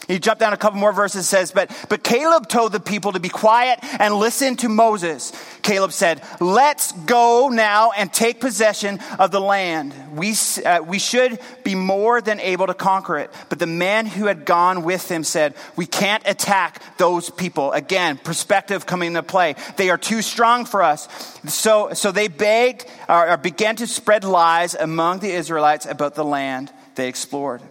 You 0.08 0.18
jump 0.18 0.38
down 0.38 0.52
a 0.52 0.56
couple 0.56 0.78
more 0.78 0.92
verses, 0.92 1.28
says, 1.28 1.52
but, 1.52 1.70
but 1.88 2.02
Caleb 2.02 2.48
told 2.48 2.72
the 2.72 2.80
people 2.80 3.12
to 3.12 3.20
be 3.20 3.28
quiet 3.28 3.78
and 3.98 4.14
listen 4.14 4.56
to 4.56 4.68
Moses. 4.68 5.32
Caleb 5.62 5.92
said, 5.92 6.22
let's 6.40 6.92
go 6.92 7.48
now 7.48 7.92
and 7.92 8.12
take 8.12 8.40
possession 8.40 8.98
of 9.18 9.30
the 9.30 9.40
land. 9.40 9.94
We, 10.14 10.34
uh, 10.64 10.82
we 10.82 10.98
should 10.98 11.38
be 11.62 11.74
more 11.74 12.20
than 12.20 12.38
able 12.40 12.66
to 12.66 12.74
conquer 12.74 13.18
it. 13.18 13.30
But 13.48 13.58
the 13.58 13.66
man 13.66 14.06
who 14.06 14.26
had 14.26 14.44
gone 14.44 14.82
with 14.82 15.10
him 15.10 15.24
said, 15.24 15.54
we 15.76 15.86
can't 15.86 16.22
attack 16.26 16.82
those 16.98 17.30
people. 17.30 17.72
Again, 17.72 18.18
perspective 18.18 18.86
coming 18.86 19.08
into 19.08 19.22
play. 19.22 19.56
They 19.76 19.90
are 19.90 19.98
too 19.98 20.22
strong 20.22 20.66
for 20.66 20.82
us. 20.82 21.08
So, 21.46 21.94
so 21.94 22.12
they 22.12 22.28
begged 22.28 22.86
or, 23.08 23.30
or 23.30 23.36
began 23.36 23.76
to 23.76 23.86
spread 23.86 24.24
lies 24.24 24.74
among 24.74 25.20
the 25.20 25.30
Israelites 25.30 25.86
about 25.86 26.14
the 26.14 26.24
land 26.24 26.72
they 26.94 27.08
explored. 27.08 27.62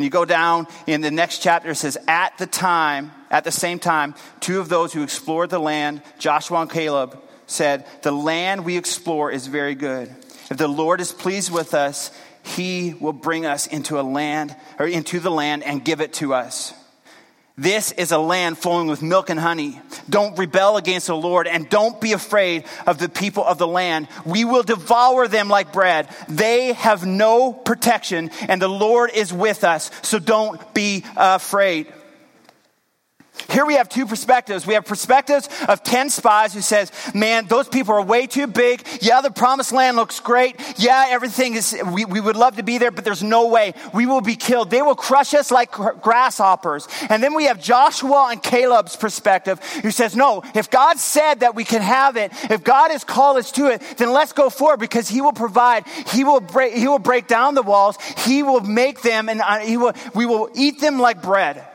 And 0.00 0.04
you 0.06 0.10
go 0.10 0.24
down 0.24 0.66
in 0.86 1.02
the 1.02 1.10
next 1.10 1.42
chapter, 1.42 1.72
it 1.72 1.74
says, 1.74 1.98
At 2.08 2.38
the 2.38 2.46
time, 2.46 3.10
at 3.30 3.44
the 3.44 3.52
same 3.52 3.78
time, 3.78 4.14
two 4.40 4.58
of 4.58 4.70
those 4.70 4.94
who 4.94 5.02
explored 5.02 5.50
the 5.50 5.58
land, 5.58 6.00
Joshua 6.18 6.62
and 6.62 6.70
Caleb, 6.70 7.20
said, 7.46 7.84
The 8.00 8.10
land 8.10 8.64
we 8.64 8.78
explore 8.78 9.30
is 9.30 9.46
very 9.46 9.74
good. 9.74 10.08
If 10.50 10.56
the 10.56 10.68
Lord 10.68 11.02
is 11.02 11.12
pleased 11.12 11.52
with 11.52 11.74
us, 11.74 12.12
he 12.42 12.94
will 12.94 13.12
bring 13.12 13.44
us 13.44 13.66
into 13.66 14.00
a 14.00 14.02
land 14.02 14.56
or 14.78 14.86
into 14.86 15.20
the 15.20 15.30
land 15.30 15.64
and 15.64 15.84
give 15.84 16.00
it 16.00 16.14
to 16.14 16.32
us. 16.32 16.72
This 17.60 17.92
is 17.92 18.10
a 18.10 18.16
land 18.16 18.56
flowing 18.56 18.86
with 18.86 19.02
milk 19.02 19.28
and 19.28 19.38
honey. 19.38 19.82
Don't 20.08 20.38
rebel 20.38 20.78
against 20.78 21.08
the 21.08 21.14
Lord 21.14 21.46
and 21.46 21.68
don't 21.68 22.00
be 22.00 22.12
afraid 22.12 22.64
of 22.86 22.96
the 22.96 23.10
people 23.10 23.44
of 23.44 23.58
the 23.58 23.66
land. 23.66 24.08
We 24.24 24.46
will 24.46 24.62
devour 24.62 25.28
them 25.28 25.50
like 25.50 25.70
bread. 25.70 26.08
They 26.26 26.72
have 26.72 27.04
no 27.04 27.52
protection 27.52 28.30
and 28.48 28.62
the 28.62 28.68
Lord 28.68 29.10
is 29.12 29.30
with 29.30 29.62
us. 29.62 29.90
So 30.00 30.18
don't 30.18 30.72
be 30.72 31.04
afraid. 31.18 31.92
Here 33.50 33.66
we 33.66 33.74
have 33.74 33.88
two 33.88 34.06
perspectives. 34.06 34.66
We 34.66 34.74
have 34.74 34.84
perspectives 34.84 35.48
of 35.68 35.82
10 35.82 36.10
spies 36.10 36.54
who 36.54 36.60
says, 36.60 36.92
man, 37.14 37.46
those 37.46 37.68
people 37.68 37.94
are 37.94 38.02
way 38.02 38.26
too 38.26 38.46
big. 38.46 38.86
Yeah, 39.00 39.20
the 39.20 39.30
promised 39.30 39.72
land 39.72 39.96
looks 39.96 40.20
great. 40.20 40.56
Yeah, 40.78 41.06
everything 41.08 41.54
is, 41.54 41.76
we, 41.92 42.04
we 42.04 42.20
would 42.20 42.36
love 42.36 42.56
to 42.56 42.62
be 42.62 42.78
there, 42.78 42.90
but 42.90 43.04
there's 43.04 43.22
no 43.22 43.48
way. 43.48 43.74
We 43.92 44.06
will 44.06 44.20
be 44.20 44.36
killed. 44.36 44.70
They 44.70 44.82
will 44.82 44.94
crush 44.94 45.34
us 45.34 45.50
like 45.50 45.72
grasshoppers. 45.72 46.86
And 47.08 47.22
then 47.22 47.34
we 47.34 47.44
have 47.44 47.60
Joshua 47.60 48.28
and 48.30 48.42
Caleb's 48.42 48.96
perspective 48.96 49.58
who 49.82 49.90
says, 49.90 50.14
no, 50.14 50.42
if 50.54 50.70
God 50.70 50.98
said 50.98 51.40
that 51.40 51.54
we 51.54 51.64
can 51.64 51.82
have 51.82 52.16
it, 52.16 52.32
if 52.50 52.62
God 52.62 52.90
has 52.90 53.04
called 53.04 53.36
us 53.36 53.50
to 53.52 53.66
it, 53.66 53.82
then 53.96 54.12
let's 54.12 54.32
go 54.32 54.50
forward 54.50 54.78
because 54.80 55.08
he 55.08 55.20
will 55.20 55.32
provide. 55.32 55.86
He 56.12 56.24
will 56.24 56.40
break, 56.40 56.74
he 56.74 56.86
will 56.86 56.98
break 56.98 57.26
down 57.26 57.54
the 57.54 57.62
walls. 57.62 57.98
He 58.24 58.42
will 58.42 58.60
make 58.60 59.02
them 59.02 59.28
and 59.28 59.40
uh, 59.40 59.58
he 59.58 59.76
will, 59.76 59.92
we 60.14 60.26
will 60.26 60.50
eat 60.54 60.80
them 60.80 60.98
like 60.98 61.20
bread. 61.20 61.66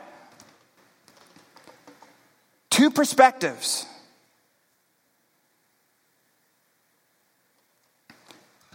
Two 2.76 2.90
perspectives. 2.90 3.86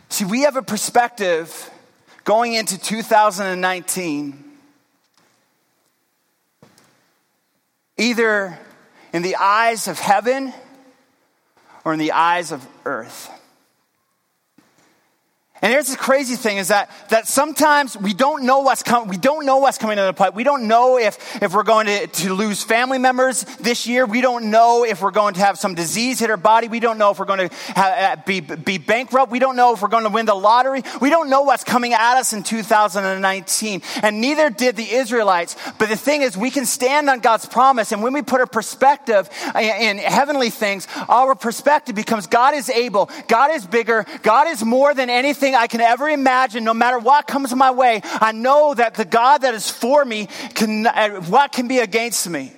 See, 0.10 0.26
we 0.26 0.42
have 0.42 0.56
a 0.56 0.64
perspective 0.64 1.70
going 2.24 2.54
into 2.54 2.80
2019, 2.80 4.44
either 7.98 8.58
in 9.14 9.22
the 9.22 9.36
eyes 9.36 9.88
of 9.88 10.00
heaven 10.00 10.52
or 11.86 11.94
in 11.94 12.00
the 12.00 12.14
eyes 12.14 12.52
of 12.52 12.68
earth. 12.86 13.30
And 15.62 15.72
here's 15.72 15.90
the 15.90 15.98
crazy 15.98 16.36
thing 16.36 16.58
is 16.58 16.70
that, 16.70 16.90
that 17.10 17.28
sometimes 17.28 17.96
we 17.96 18.16
don't 18.16 18.46
know 18.46 18.62
what's 18.62 18.82
coming, 18.82 19.10
we 19.10 19.18
don't 19.18 19.46
know 19.46 19.58
what's 19.58 19.78
coming 19.78 20.00
in 20.00 20.06
the 20.06 20.14
pipe. 20.14 20.34
We 20.34 20.44
don't 20.44 20.68
know 20.68 20.98
if, 20.98 21.42
if 21.42 21.54
we're 21.54 21.62
going 21.62 21.86
to, 21.86 22.08
to 22.08 22.34
lose 22.34 22.64
family 22.64 22.98
members 22.98 23.44
this 23.60 23.86
year. 23.86 24.08
We 24.08 24.22
don't 24.22 24.50
know 24.50 24.84
if 24.84 25.04
we're 25.04 25.12
going 25.12 25.36
to 25.36 25.42
have 25.42 25.60
some 25.60 25.76
disease 25.76 26.20
hit 26.20 26.32
our 26.32 26.38
body. 26.38 26.68
We 26.68 26.80
don't 26.80 26.98
know 26.98 27.12
if 27.12 27.20
we're 27.20 27.26
going 27.26 27.50
to 27.50 27.56
uh, 27.76 28.16
be, 28.26 28.40
be 28.40 28.80
bankrupt. 28.80 29.32
We 29.32 29.38
don't 29.38 29.56
know 29.56 29.74
if 29.74 29.84
we're 29.84 29.90
going 29.90 30.06
to 30.06 30.10
win 30.10 30.26
the 30.26 30.34
lottery. 30.34 30.82
We 31.00 31.12
don't 31.12 31.30
know 31.30 31.44
what's 31.44 31.64
coming 31.64 31.94
at 31.94 32.18
us 32.18 32.34
in 32.34 32.42
2019. 32.42 33.84
And 34.02 34.20
neither 34.20 34.50
did 34.50 34.76
the 34.76 34.92
Israelites. 34.92 35.56
But 35.78 35.90
the 35.90 35.96
thing 35.96 36.24
is, 36.24 36.36
we 36.36 36.50
can 36.50 36.66
stand 36.66 37.08
on 37.08 37.20
God's 37.20 37.46
promise. 37.46 37.92
And 37.92 38.02
when 38.02 38.14
we 38.14 38.24
put 38.24 38.40
our 38.40 38.48
perspective 38.48 39.30
in 39.56 40.00
heavenly 40.00 40.50
things, 40.50 40.88
our 41.08 41.36
perspective 41.36 41.94
becomes 41.94 42.26
God 42.26 42.56
is 42.56 42.68
able. 42.68 43.12
God 43.28 43.52
is 43.52 43.68
bigger. 43.68 44.08
God 44.24 44.48
is 44.48 44.66
more 44.66 44.96
than 44.96 45.12
anything 45.12 45.51
I 45.56 45.68
can 45.68 45.82
ever 45.82 46.10
imagine, 46.10 46.64
no 46.64 46.74
matter 46.74 47.00
what 47.00 47.28
comes 47.28 47.54
my 47.56 47.72
way, 47.72 48.02
I 48.04 48.32
know 48.32 48.74
that 48.74 48.96
the 48.96 49.06
God 49.06 49.40
that 49.40 49.54
is 49.54 49.70
for 49.70 50.04
me 50.04 50.28
can, 50.54 50.86
what 51.28 51.52
can 51.52 51.68
be 51.68 51.80
against 51.80 52.30
me? 52.30 52.54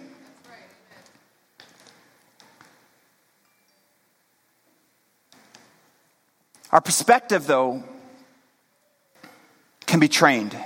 Our 6.71 6.81
perspective, 6.81 7.45
though, 7.45 7.83
can 9.85 9.99
be 9.99 10.07
trained. 10.07 10.57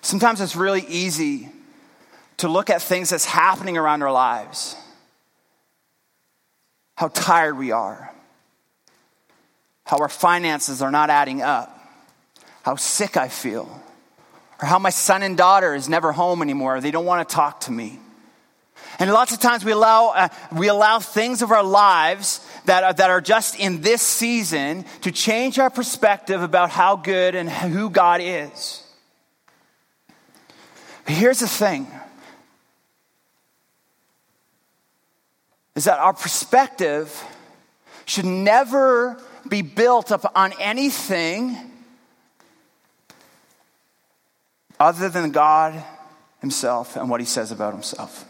Sometimes 0.00 0.40
it's 0.40 0.56
really 0.56 0.84
easy 0.88 1.48
to 2.38 2.48
look 2.48 2.70
at 2.70 2.82
things 2.82 3.10
that's 3.10 3.24
happening 3.24 3.76
around 3.76 4.02
our 4.02 4.10
lives, 4.10 4.74
how 6.96 7.08
tired 7.08 7.56
we 7.56 7.70
are, 7.70 8.12
how 9.88 9.96
our 9.96 10.08
finances 10.10 10.82
are 10.82 10.90
not 10.90 11.08
adding 11.08 11.40
up, 11.40 11.74
how 12.62 12.76
sick 12.76 13.16
I 13.16 13.28
feel, 13.28 13.82
or 14.60 14.68
how 14.68 14.78
my 14.78 14.90
son 14.90 15.22
and 15.22 15.34
daughter 15.34 15.74
is 15.74 15.88
never 15.88 16.12
home 16.12 16.42
anymore. 16.42 16.78
They 16.82 16.90
don't 16.90 17.06
want 17.06 17.26
to 17.26 17.34
talk 17.34 17.60
to 17.60 17.72
me. 17.72 17.98
And 18.98 19.10
lots 19.10 19.32
of 19.32 19.40
times 19.40 19.64
we 19.64 19.72
allow, 19.72 20.08
uh, 20.10 20.28
we 20.54 20.68
allow 20.68 20.98
things 20.98 21.40
of 21.40 21.52
our 21.52 21.62
lives 21.62 22.46
that 22.66 22.84
are, 22.84 22.92
that 22.92 23.08
are 23.08 23.22
just 23.22 23.58
in 23.58 23.80
this 23.80 24.02
season 24.02 24.84
to 25.00 25.10
change 25.10 25.58
our 25.58 25.70
perspective 25.70 26.42
about 26.42 26.68
how 26.68 26.96
good 26.96 27.34
and 27.34 27.48
who 27.48 27.88
God 27.88 28.20
is. 28.22 28.84
But 31.06 31.14
here's 31.14 31.40
the 31.40 31.48
thing 31.48 31.86
is 35.74 35.84
that 35.84 35.98
our 35.98 36.12
perspective 36.12 37.24
should 38.04 38.26
never 38.26 39.18
be 39.48 39.62
built 39.62 40.10
up 40.12 40.30
on 40.34 40.52
anything 40.60 41.56
other 44.80 45.08
than 45.08 45.30
God 45.30 45.82
Himself 46.40 46.96
and 46.96 47.10
what 47.10 47.20
He 47.20 47.26
says 47.26 47.52
about 47.52 47.74
Himself. 47.74 48.24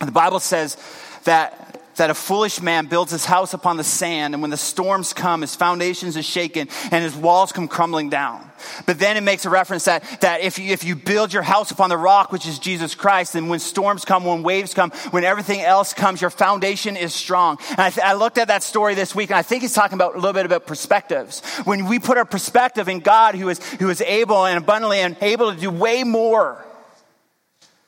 The 0.00 0.12
Bible 0.12 0.40
says 0.40 0.76
that 1.24 1.79
that 1.96 2.10
a 2.10 2.14
foolish 2.14 2.60
man 2.60 2.86
builds 2.86 3.12
his 3.12 3.24
house 3.24 3.54
upon 3.54 3.76
the 3.76 3.84
sand, 3.84 4.34
and 4.34 4.42
when 4.42 4.50
the 4.50 4.56
storms 4.56 5.12
come, 5.12 5.42
his 5.42 5.54
foundations 5.54 6.16
are 6.16 6.22
shaken 6.22 6.68
and 6.90 7.04
his 7.04 7.14
walls 7.14 7.52
come 7.52 7.68
crumbling 7.68 8.08
down. 8.10 8.50
But 8.86 8.98
then 8.98 9.16
it 9.16 9.22
makes 9.22 9.44
a 9.44 9.50
reference 9.50 9.84
that, 9.84 10.04
that 10.20 10.42
if, 10.42 10.58
you, 10.58 10.72
if 10.72 10.84
you 10.84 10.96
build 10.96 11.32
your 11.32 11.42
house 11.42 11.70
upon 11.70 11.88
the 11.88 11.96
rock, 11.96 12.32
which 12.32 12.46
is 12.46 12.58
Jesus 12.58 12.94
Christ, 12.94 13.32
then 13.32 13.48
when 13.48 13.58
storms 13.58 14.04
come, 14.04 14.24
when 14.24 14.42
waves 14.42 14.74
come, 14.74 14.90
when 15.10 15.24
everything 15.24 15.60
else 15.60 15.94
comes, 15.94 16.20
your 16.20 16.30
foundation 16.30 16.96
is 16.96 17.14
strong. 17.14 17.58
And 17.70 17.80
I, 17.80 17.90
th- 17.90 18.04
I 18.04 18.12
looked 18.14 18.38
at 18.38 18.48
that 18.48 18.62
story 18.62 18.94
this 18.94 19.14
week, 19.14 19.30
and 19.30 19.38
I 19.38 19.42
think 19.42 19.62
he's 19.62 19.74
talking 19.74 19.96
about 19.96 20.14
a 20.14 20.18
little 20.18 20.32
bit 20.32 20.46
about 20.46 20.66
perspectives. 20.66 21.40
When 21.64 21.86
we 21.86 21.98
put 21.98 22.18
our 22.18 22.24
perspective 22.24 22.88
in 22.88 23.00
God, 23.00 23.34
who 23.34 23.48
is, 23.48 23.58
who 23.74 23.88
is 23.88 24.00
able 24.02 24.44
and 24.44 24.58
abundantly 24.58 25.00
and 25.00 25.16
able 25.20 25.52
to 25.52 25.58
do 25.58 25.70
way 25.70 26.04
more 26.04 26.64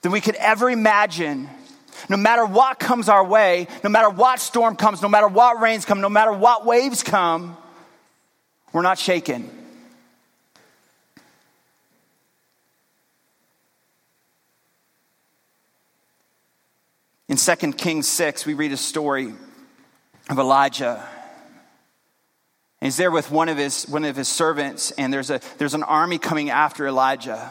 than 0.03 0.13
we 0.13 0.21
could 0.21 0.37
ever 0.37 0.71
imagine 0.71 1.49
no 2.09 2.17
matter 2.17 2.45
what 2.45 2.79
comes 2.79 3.09
our 3.09 3.25
way, 3.25 3.69
no 3.85 3.91
matter 3.91 4.11
what 4.11 4.41
storm 4.41 4.77
comes, 4.77 5.03
no 5.03 5.09
matter 5.09 5.29
what 5.29 5.61
rains 5.61 5.85
come, 5.85 6.01
no 6.01 6.09
matter 6.09 6.33
what 6.33 6.65
waves 6.67 7.03
come, 7.03 7.57
we're 8.73 8.83
not 8.83 8.99
shaken. 8.99 9.51
In 17.29 17.37
2 17.37 17.73
Kings 17.73 18.09
6, 18.09 18.45
we 18.45 18.55
read 18.55 18.73
a 18.73 18.77
story 18.77 19.33
of 20.29 20.39
Elijah. 20.39 21.03
He's 22.81 22.97
there 22.97 23.11
with 23.11 23.31
one 23.31 23.49
of 23.49 23.57
his, 23.57 23.85
one 23.89 24.05
of 24.05 24.17
his 24.17 24.29
servants, 24.29 24.91
and 24.93 25.13
there's, 25.13 25.31
a, 25.31 25.41
there's 25.57 25.75
an 25.75 25.83
army 25.83 26.19
coming 26.19 26.51
after 26.51 26.87
Elijah 26.87 27.51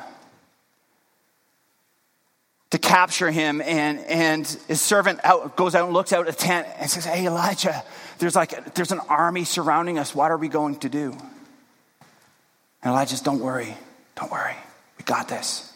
to 2.72 2.80
capture 2.80 3.30
him. 3.30 3.62
And, 3.62 4.00
and 4.00 4.48
his 4.68 4.82
servant 4.82 5.20
out, 5.24 5.56
goes 5.56 5.76
out 5.76 5.86
and 5.86 5.94
looks 5.94 6.12
out 6.12 6.28
a 6.28 6.34
tent 6.34 6.68
and 6.78 6.90
says, 6.90 7.06
Hey, 7.06 7.28
Elijah, 7.28 7.84
there's 8.18 8.36
like, 8.36 8.74
there's 8.74 8.92
an 8.92 9.02
army 9.08 9.44
surrounding 9.44 10.00
us. 10.00 10.16
What 10.16 10.32
are 10.32 10.38
we 10.38 10.48
going 10.48 10.78
to 10.80 10.90
do? 10.90 11.12
And 12.82 12.92
Elijah 12.92 13.12
says, 13.12 13.22
Don't 13.22 13.40
worry. 13.40 13.76
Don't 14.16 14.32
worry. 14.32 14.56
We 14.98 15.04
got 15.04 15.28
this. 15.28 15.72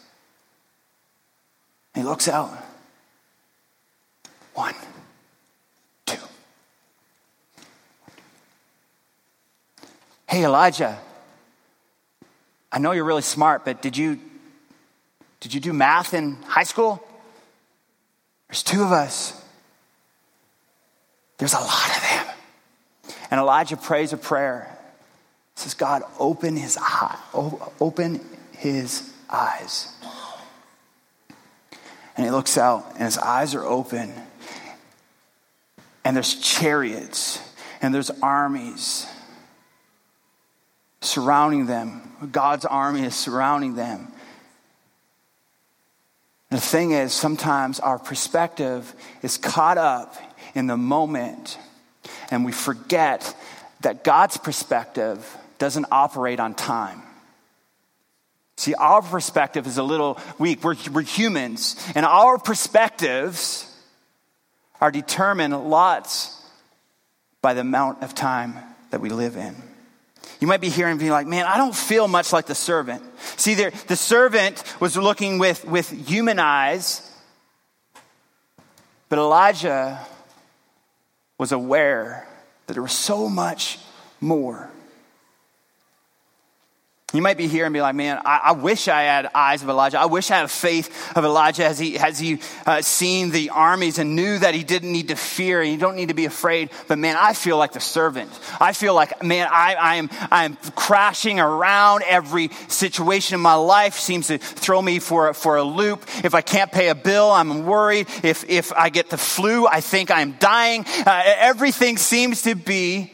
And 1.94 2.04
he 2.04 2.08
looks 2.08 2.28
out. 2.28 2.50
One, 4.54 4.74
two. 6.06 6.16
Hey, 10.26 10.44
Elijah, 10.44 10.98
I 12.72 12.78
know 12.78 12.92
you're 12.92 13.04
really 13.04 13.22
smart, 13.22 13.66
but 13.66 13.82
did 13.82 13.96
you 13.98 14.18
did 15.46 15.54
you 15.54 15.60
do 15.60 15.72
math 15.72 16.12
in 16.12 16.42
high 16.42 16.64
school? 16.64 17.00
There's 18.48 18.64
two 18.64 18.82
of 18.82 18.90
us. 18.90 19.40
There's 21.38 21.52
a 21.52 21.60
lot 21.60 21.96
of 21.96 22.02
them. 22.02 23.14
And 23.30 23.38
Elijah 23.38 23.76
prays 23.76 24.12
a 24.12 24.16
prayer. 24.16 24.76
Says, 25.54 25.74
God, 25.74 26.02
open 26.18 26.56
his 26.56 26.76
eye, 26.80 27.16
open 27.78 28.20
his 28.58 29.08
eyes. 29.30 29.94
And 32.16 32.26
he 32.26 32.32
looks 32.32 32.58
out, 32.58 32.84
and 32.94 33.04
his 33.04 33.16
eyes 33.16 33.54
are 33.54 33.64
open. 33.64 34.12
And 36.04 36.16
there's 36.16 36.34
chariots, 36.40 37.38
and 37.80 37.94
there's 37.94 38.10
armies 38.20 39.06
surrounding 41.02 41.66
them. 41.66 42.30
God's 42.32 42.64
army 42.64 43.04
is 43.04 43.14
surrounding 43.14 43.76
them. 43.76 44.08
The 46.56 46.62
thing 46.62 46.92
is, 46.92 47.12
sometimes 47.12 47.80
our 47.80 47.98
perspective 47.98 48.94
is 49.20 49.36
caught 49.36 49.76
up 49.76 50.16
in 50.54 50.66
the 50.66 50.78
moment, 50.78 51.58
and 52.30 52.46
we 52.46 52.52
forget 52.52 53.36
that 53.82 54.04
God's 54.04 54.38
perspective 54.38 55.36
doesn't 55.58 55.84
operate 55.90 56.40
on 56.40 56.54
time. 56.54 57.02
See, 58.56 58.72
our 58.72 59.02
perspective 59.02 59.66
is 59.66 59.76
a 59.76 59.82
little 59.82 60.18
weak. 60.38 60.64
We're, 60.64 60.76
we're 60.90 61.02
humans, 61.02 61.76
and 61.94 62.06
our 62.06 62.38
perspectives 62.38 63.70
are 64.80 64.90
determined 64.90 65.68
lots 65.68 66.42
by 67.42 67.52
the 67.52 67.60
amount 67.60 68.02
of 68.02 68.14
time 68.14 68.54
that 68.92 69.02
we 69.02 69.10
live 69.10 69.36
in. 69.36 69.54
You 70.40 70.46
might 70.46 70.62
be 70.62 70.70
hearing 70.70 70.96
being 70.96 71.10
like, 71.10 71.26
man, 71.26 71.44
I 71.44 71.58
don't 71.58 71.74
feel 71.74 72.08
much 72.08 72.32
like 72.32 72.46
the 72.46 72.54
servant. 72.54 73.02
See, 73.46 73.54
there, 73.54 73.70
the 73.70 73.94
servant 73.94 74.64
was 74.80 74.96
looking 74.96 75.38
with, 75.38 75.64
with 75.66 75.88
human 76.08 76.40
eyes, 76.40 77.08
but 79.08 79.20
Elijah 79.20 80.04
was 81.38 81.52
aware 81.52 82.26
that 82.66 82.72
there 82.72 82.82
was 82.82 82.90
so 82.90 83.28
much 83.28 83.78
more. 84.20 84.68
You 87.16 87.22
might 87.22 87.38
be 87.38 87.46
here 87.48 87.64
and 87.64 87.72
be 87.72 87.80
like, 87.80 87.94
man, 87.94 88.20
I, 88.26 88.40
I, 88.44 88.52
wish 88.52 88.88
I 88.88 89.04
had 89.04 89.30
eyes 89.34 89.62
of 89.62 89.70
Elijah. 89.70 89.98
I 89.98 90.04
wish 90.04 90.30
I 90.30 90.36
had 90.36 90.50
faith 90.50 91.16
of 91.16 91.24
Elijah 91.24 91.64
as 91.64 91.78
he, 91.78 91.94
has 91.94 92.18
he 92.18 92.40
uh, 92.66 92.82
seen 92.82 93.30
the 93.30 93.48
armies 93.50 93.98
and 93.98 94.14
knew 94.14 94.38
that 94.38 94.54
he 94.54 94.62
didn't 94.62 94.92
need 94.92 95.08
to 95.08 95.16
fear 95.16 95.62
and 95.62 95.72
you 95.72 95.78
don't 95.78 95.96
need 95.96 96.08
to 96.08 96.14
be 96.14 96.26
afraid. 96.26 96.68
But 96.88 96.98
man, 96.98 97.16
I 97.18 97.32
feel 97.32 97.56
like 97.56 97.72
the 97.72 97.80
servant. 97.80 98.30
I 98.60 98.74
feel 98.74 98.92
like, 98.92 99.22
man, 99.22 99.48
I, 99.50 99.76
I 99.76 99.94
am, 99.96 100.10
I 100.30 100.44
am 100.44 100.56
crashing 100.76 101.40
around. 101.40 102.04
Every 102.06 102.50
situation 102.68 103.36
in 103.36 103.40
my 103.40 103.54
life 103.54 103.94
seems 103.94 104.26
to 104.26 104.36
throw 104.36 104.82
me 104.82 104.98
for, 104.98 105.32
for 105.32 105.56
a 105.56 105.64
loop. 105.64 106.04
If 106.22 106.34
I 106.34 106.42
can't 106.42 106.70
pay 106.70 106.90
a 106.90 106.94
bill, 106.94 107.30
I'm 107.30 107.64
worried. 107.64 108.08
If, 108.22 108.44
if 108.50 108.74
I 108.74 108.90
get 108.90 109.08
the 109.08 109.16
flu, 109.16 109.66
I 109.66 109.80
think 109.80 110.10
I'm 110.10 110.32
dying. 110.32 110.84
Uh, 111.06 111.22
everything 111.24 111.96
seems 111.96 112.42
to 112.42 112.54
be 112.54 113.10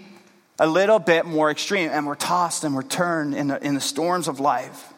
a 0.63 0.67
little 0.67 1.01
bit 1.01 1.27
more 1.27 1.51
extreme, 1.51 1.91
and 1.91 2.07
we're 2.07 2.15
tossed 2.15 2.63
and 2.63 2.73
we're 2.73 2.85
turned 2.85 3.35
in 3.35 3.49
the, 3.49 3.67
in 3.67 3.75
the 3.75 3.81
storms 3.81 4.29
of 4.29 4.39
life. 4.39 4.93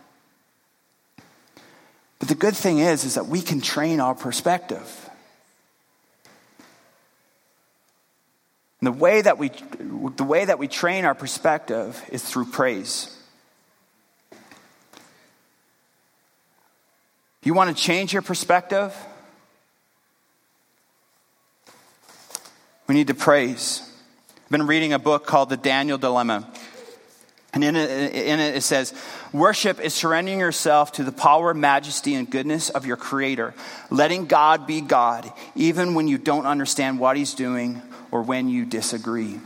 But 2.19 2.29
the 2.29 2.35
good 2.35 2.55
thing 2.55 2.81
is, 2.81 3.05
is 3.05 3.15
that 3.15 3.29
we 3.29 3.41
can 3.41 3.63
train 3.63 3.99
our 3.99 4.15
perspective. 4.15 5.09
And 8.79 8.89
the 8.89 8.93
way 8.93 9.23
that 9.23 9.39
we, 9.39 9.53
the 10.17 10.25
way 10.25 10.45
that 10.45 10.59
we 10.59 10.69
train 10.69 11.07
our 11.07 11.15
perspective 11.15 11.99
is 12.13 12.23
through 12.23 12.51
praise. 12.51 13.19
You 17.43 17.55
want 17.55 17.75
to 17.75 17.83
change 17.83 18.13
your 18.13 18.21
perspective? 18.21 18.95
We 22.87 22.95
need 22.95 23.07
to 23.07 23.15
praise. 23.15 23.91
Been 24.55 24.69
reading 24.69 24.93
a 24.93 25.01
book 25.01 25.27
called 25.27 25.49
The 25.49 25.57
Daniel 25.57 25.99
Dilemma. 25.99 26.49
And 27.53 27.65
in 27.65 27.75
it, 27.75 27.91
in 28.15 28.39
it, 28.39 28.55
it 28.55 28.61
says, 28.61 28.95
Worship 29.33 29.81
is 29.81 29.93
surrendering 29.93 30.39
yourself 30.39 30.93
to 30.93 31.03
the 31.03 31.11
power, 31.11 31.53
majesty, 31.53 32.15
and 32.15 32.31
goodness 32.31 32.71
of 32.71 32.87
your 32.87 32.97
Creator, 32.97 33.53
letting 33.91 34.27
God 34.27 34.65
be 34.65 34.81
God, 34.81 35.33
even 35.57 35.95
when 35.95 36.07
you 36.07 36.19
don't 36.19 36.47
understand 36.47 37.01
what 37.01 37.17
He's 37.17 37.35
doing 37.35 37.83
or 38.13 38.23
when 38.23 38.49
you 38.49 38.65
disagree. 38.65 39.41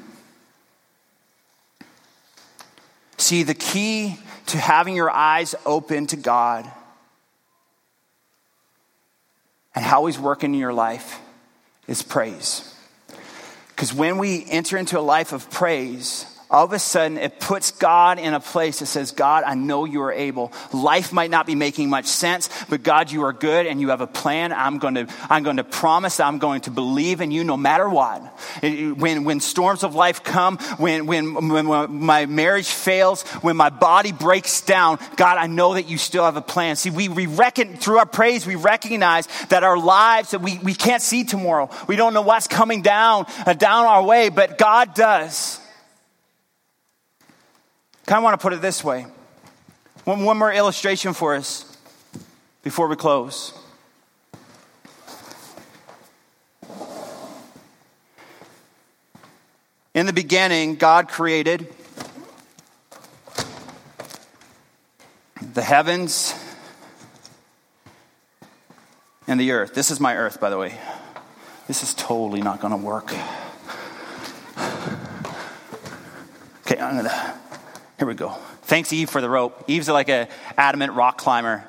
See, 3.17 3.45
the 3.45 3.55
key 3.55 4.19
to 4.49 4.59
having 4.59 4.95
your 4.95 5.11
eyes 5.11 5.55
open 5.65 6.07
to 6.09 6.17
God 6.17 6.71
and 9.75 9.83
how 9.83 10.05
He's 10.05 10.19
working 10.19 10.53
in 10.53 10.61
your 10.61 10.75
life 10.75 11.19
is 11.87 12.03
praise. 12.03 12.75
Because 13.79 13.95
when 13.95 14.19
we 14.19 14.45
enter 14.51 14.77
into 14.77 14.99
a 14.99 15.01
life 15.01 15.33
of 15.33 15.49
praise, 15.51 16.27
all 16.51 16.65
of 16.65 16.73
a 16.73 16.79
sudden 16.79 17.19
it 17.19 17.41
puts 17.41 17.73
God 17.73 18.19
in 18.19 18.33
a 18.33 18.41
place 18.41 18.79
that 18.79 18.87
says, 18.87 19.13
God, 19.13 19.45
I 19.45 19.55
know 19.55 19.85
you 19.85 20.03
are 20.03 20.13
able. 20.13 20.53
Life 20.73 21.13
might 21.13 21.31
not 21.31 21.47
be 21.47 21.55
making 21.55 21.91
much 21.91 22.07
sense, 22.07 22.49
but 22.71 22.83
God, 22.83 23.11
you 23.11 23.25
are 23.25 23.35
good 23.35 23.67
and 23.67 23.81
you 23.81 23.91
have 23.91 24.01
a 24.01 24.07
plan. 24.07 24.53
I'm 24.53 24.79
going 24.79 24.95
to, 24.95 25.09
I'm 25.29 25.43
going 25.43 25.59
to 25.59 25.65
promise 25.65 26.21
I'm 26.21 26.39
going 26.39 26.63
to 26.63 26.71
believe 26.71 27.21
in 27.21 27.31
you 27.31 27.45
no 27.45 27.57
matter 27.57 27.89
what. 27.89 28.21
When, 28.63 29.25
when 29.25 29.41
storms 29.41 29.85
of 29.85 29.95
life 29.95 30.25
come, 30.25 30.57
when, 30.79 31.07
when, 31.07 31.49
when 31.49 31.67
my 31.67 32.25
marriage 32.25 32.69
fails, 32.69 33.23
when 33.43 33.57
my 33.57 33.69
body 33.69 34.13
breaks 34.13 34.63
down, 34.63 34.99
God, 35.17 35.37
I 35.37 35.49
know 35.49 35.75
that 35.75 35.89
you 35.89 35.99
still 35.99 36.25
have 36.25 36.37
a 36.37 36.43
plan. 36.43 36.77
See, 36.77 36.91
we, 36.91 37.11
we 37.11 37.27
reckon, 37.27 37.77
through 37.77 37.99
our 37.99 38.07
praise, 38.07 38.47
we 38.47 38.55
recognize 38.55 39.29
that 39.51 39.65
our 39.65 39.79
lives, 39.79 40.31
that 40.31 40.41
we, 40.41 40.59
we 40.59 40.73
can't 40.73 41.03
see 41.03 41.25
tomorrow. 41.25 41.69
We 41.87 41.97
don't 41.97 42.15
know 42.15 42.23
what's 42.23 42.47
coming 42.47 42.81
down, 42.81 43.27
uh, 43.45 43.53
down 43.53 43.85
our 43.85 44.03
way, 44.03 44.31
but 44.31 44.57
God 44.57 44.95
does 44.95 45.61
kind 48.09 48.17
of 48.21 48.25
want 48.25 48.41
to 48.41 48.43
put 48.43 48.55
it 48.55 48.63
this 48.63 48.83
way. 48.83 49.07
One, 50.05 50.25
one 50.25 50.39
more 50.39 50.51
illustration 50.51 51.13
for 51.13 51.35
us. 51.35 51.77
before 52.63 52.89
we 52.89 52.97
close. 52.97 53.53
In 59.93 60.07
the 60.07 60.15
beginning, 60.15 60.77
God 60.77 61.09
created 61.09 61.69
the 65.53 65.63
heavens 65.63 66.35
and 69.27 69.39
the 69.39 69.51
earth. 69.53 69.75
This 69.75 69.91
is 69.91 70.01
my 70.01 70.17
earth, 70.17 70.41
by 70.41 70.49
the 70.49 70.57
way. 70.57 70.79
This 71.67 71.83
is 71.83 71.93
totally 71.93 72.41
not 72.41 72.61
going 72.63 72.71
to 72.71 72.79
work. 72.79 73.13
Okay, 76.63 76.81
I'm 76.81 76.97
gonna. 76.97 77.38
Here 77.99 78.07
we 78.07 78.15
go. 78.15 78.29
Thanks, 78.63 78.93
Eve, 78.93 79.11
for 79.11 79.21
the 79.21 79.29
rope. 79.29 79.65
Eve's 79.67 79.89
like 79.89 80.09
a 80.09 80.29
adamant 80.57 80.93
rock 80.93 81.19
climber. 81.19 81.65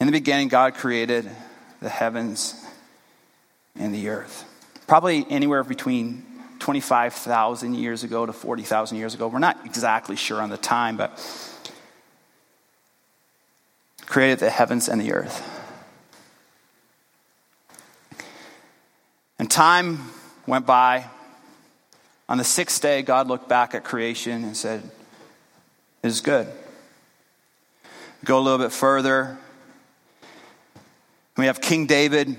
In 0.00 0.06
the 0.06 0.12
beginning, 0.12 0.46
God 0.46 0.74
created 0.74 1.28
the 1.80 1.88
heavens 1.88 2.64
and 3.76 3.92
the 3.92 4.08
earth. 4.10 4.44
Probably 4.86 5.26
anywhere 5.28 5.64
between 5.64 6.24
25,000 6.60 7.74
years 7.74 8.04
ago 8.04 8.24
to 8.24 8.32
40,000 8.32 8.96
years 8.96 9.14
ago. 9.14 9.26
We're 9.26 9.40
not 9.40 9.58
exactly 9.64 10.14
sure 10.14 10.40
on 10.40 10.48
the 10.48 10.56
time, 10.56 10.96
but 10.96 11.18
created 14.06 14.38
the 14.38 14.50
heavens 14.50 14.88
and 14.88 15.00
the 15.00 15.12
earth. 15.12 15.42
And 19.40 19.50
time 19.50 20.10
went 20.46 20.66
by. 20.66 21.10
On 22.28 22.36
the 22.36 22.44
sixth 22.44 22.82
day, 22.82 23.02
God 23.02 23.26
looked 23.26 23.48
back 23.48 23.74
at 23.74 23.84
creation 23.84 24.44
and 24.44 24.56
said, 24.56 24.82
It 26.02 26.08
is 26.08 26.20
good. 26.20 26.46
Go 28.24 28.38
a 28.38 28.40
little 28.40 28.58
bit 28.58 28.72
further. 28.72 29.38
We 31.36 31.46
have 31.46 31.60
King 31.60 31.86
David. 31.86 32.36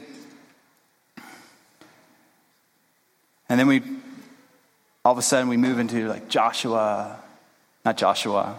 And 3.47 3.60
then 3.60 3.65
we, 3.65 3.82
all 5.04 5.13
of 5.13 5.17
a 5.17 5.23
sudden, 5.23 5.49
we 5.49 5.58
move 5.58 5.80
into 5.80 6.08
like 6.08 6.30
Joshua, 6.30 7.17
not 7.84 7.97
Joshua, 7.97 8.56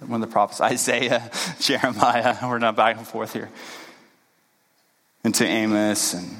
one 0.00 0.22
of 0.22 0.28
the 0.28 0.32
prophets, 0.32 0.60
Isaiah, 0.60 1.30
Jeremiah. 1.60 2.36
We're 2.42 2.58
not 2.58 2.74
back 2.74 2.96
and 2.96 3.06
forth 3.06 3.32
here. 3.32 3.50
Into 5.22 5.46
Amos 5.46 6.14
and 6.14 6.36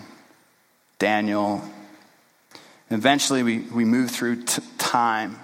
Daniel. 0.99 1.63
Eventually, 2.91 3.43
we, 3.43 3.59
we 3.61 3.85
move 3.85 4.11
through 4.11 4.45
t- 4.45 4.63
time. 4.79 5.39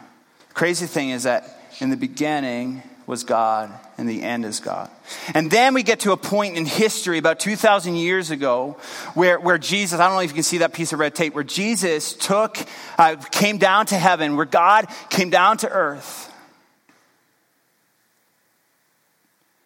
Crazy 0.54 0.86
thing 0.86 1.10
is 1.10 1.22
that 1.24 1.44
in 1.80 1.90
the 1.90 1.96
beginning 1.96 2.82
was 3.06 3.24
God, 3.24 3.72
and 3.98 4.08
the 4.08 4.22
end 4.22 4.44
is 4.44 4.60
God. 4.60 4.88
And 5.34 5.50
then 5.50 5.74
we 5.74 5.82
get 5.82 6.00
to 6.00 6.12
a 6.12 6.16
point 6.16 6.56
in 6.56 6.64
history 6.64 7.18
about 7.18 7.40
2,000 7.40 7.96
years 7.96 8.30
ago 8.30 8.76
where, 9.14 9.40
where 9.40 9.58
Jesus, 9.58 9.98
I 9.98 10.06
don't 10.06 10.14
know 10.14 10.20
if 10.20 10.30
you 10.30 10.34
can 10.34 10.42
see 10.44 10.58
that 10.58 10.72
piece 10.72 10.92
of 10.92 11.00
red 11.00 11.14
tape, 11.14 11.34
where 11.34 11.42
Jesus 11.42 12.12
took, 12.12 12.56
uh, 12.98 13.16
came 13.16 13.58
down 13.58 13.86
to 13.86 13.96
heaven, 13.96 14.36
where 14.36 14.46
God 14.46 14.86
came 15.08 15.28
down 15.28 15.56
to 15.58 15.68
earth 15.68 16.32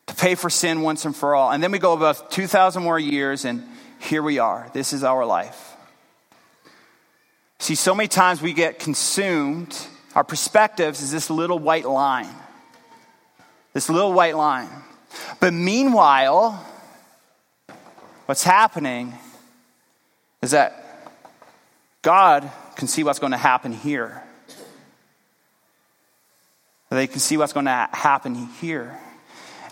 to 0.07 0.15
pay 0.15 0.35
for 0.35 0.49
sin 0.49 0.81
once 0.81 1.05
and 1.05 1.15
for 1.15 1.35
all. 1.35 1.53
And 1.53 1.63
then 1.63 1.71
we 1.71 1.79
go 1.79 1.93
about 1.93 2.31
2,000 2.31 2.83
more 2.83 2.99
years, 2.99 3.45
and 3.45 3.63
here 3.99 4.23
we 4.23 4.39
are. 4.39 4.71
This 4.73 4.93
is 4.93 5.05
our 5.05 5.27
life. 5.27 5.64
See, 7.65 7.77
so 7.77 7.95
many 7.95 8.09
times 8.09 8.43
we 8.43 8.53
get 8.53 8.79
consumed, 8.79 9.75
our 10.15 10.23
perspectives 10.23 11.01
is 11.01 11.11
this 11.11 11.31
little 11.31 11.59
white 11.59 11.87
line. 11.87 12.29
This 13.73 13.89
little 13.89 14.13
white 14.13 14.37
line. 14.37 14.69
But 15.41 15.55
meanwhile, 15.55 16.63
what's 18.27 18.45
happening 18.45 19.15
is 20.43 20.51
that 20.51 20.85
God 22.03 22.53
can 22.77 22.87
see 22.87 23.03
what's 23.03 23.19
going 23.19 23.33
to 23.33 23.39
happen 23.39 23.73
here. 23.73 24.23
They 26.91 27.07
can 27.07 27.19
see 27.19 27.39
what's 27.39 27.55
going 27.55 27.65
to 27.65 27.89
happen 27.93 28.35
here. 28.61 29.01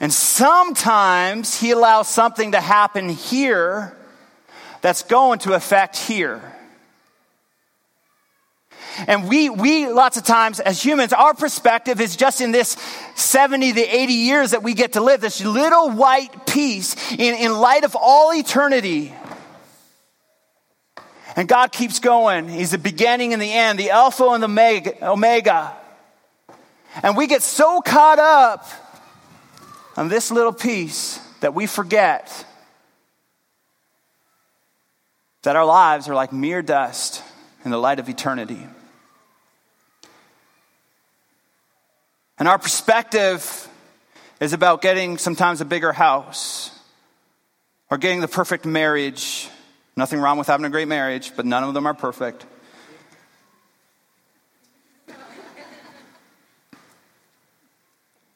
And 0.00 0.10
sometimes 0.10 1.60
He 1.60 1.72
allows 1.72 2.08
something 2.08 2.52
to 2.52 2.60
happen 2.62 3.10
here 3.10 3.94
that's 4.80 5.02
going 5.02 5.40
to 5.40 5.52
affect 5.52 5.98
here. 5.98 6.56
And 9.06 9.28
we, 9.28 9.50
we, 9.50 9.88
lots 9.88 10.16
of 10.16 10.24
times 10.24 10.60
as 10.60 10.82
humans, 10.82 11.12
our 11.12 11.34
perspective 11.34 12.00
is 12.00 12.16
just 12.16 12.40
in 12.40 12.52
this 12.52 12.76
70 13.14 13.72
to 13.72 13.80
80 13.80 14.12
years 14.12 14.50
that 14.52 14.62
we 14.62 14.74
get 14.74 14.94
to 14.94 15.00
live, 15.00 15.20
this 15.20 15.44
little 15.44 15.90
white 15.90 16.46
piece 16.46 17.12
in, 17.12 17.34
in 17.34 17.52
light 17.52 17.84
of 17.84 17.96
all 17.96 18.32
eternity. 18.34 19.14
And 21.36 21.48
God 21.48 21.72
keeps 21.72 21.98
going. 21.98 22.48
He's 22.48 22.72
the 22.72 22.78
beginning 22.78 23.32
and 23.32 23.40
the 23.40 23.52
end, 23.52 23.78
the 23.78 23.90
Alpha 23.90 24.24
and 24.24 24.42
the 24.42 24.98
Omega. 25.02 25.76
And 27.02 27.16
we 27.16 27.26
get 27.26 27.42
so 27.42 27.80
caught 27.80 28.18
up 28.18 28.66
on 29.96 30.08
this 30.08 30.30
little 30.30 30.52
piece 30.52 31.18
that 31.40 31.54
we 31.54 31.66
forget 31.66 32.46
that 35.42 35.56
our 35.56 35.64
lives 35.64 36.08
are 36.08 36.14
like 36.14 36.32
mere 36.32 36.62
dust 36.62 37.22
in 37.64 37.70
the 37.70 37.78
light 37.78 37.98
of 37.98 38.08
eternity. 38.08 38.66
And 42.42 42.48
our 42.48 42.58
perspective 42.58 43.68
is 44.40 44.52
about 44.52 44.82
getting 44.82 45.16
sometimes 45.16 45.60
a 45.60 45.64
bigger 45.64 45.92
house 45.92 46.76
or 47.88 47.98
getting 47.98 48.18
the 48.18 48.26
perfect 48.26 48.66
marriage. 48.66 49.48
Nothing 49.96 50.18
wrong 50.18 50.38
with 50.38 50.48
having 50.48 50.66
a 50.66 50.68
great 50.68 50.88
marriage, 50.88 51.36
but 51.36 51.46
none 51.46 51.62
of 51.62 51.72
them 51.72 51.86
are 51.86 51.94
perfect. 51.94 52.44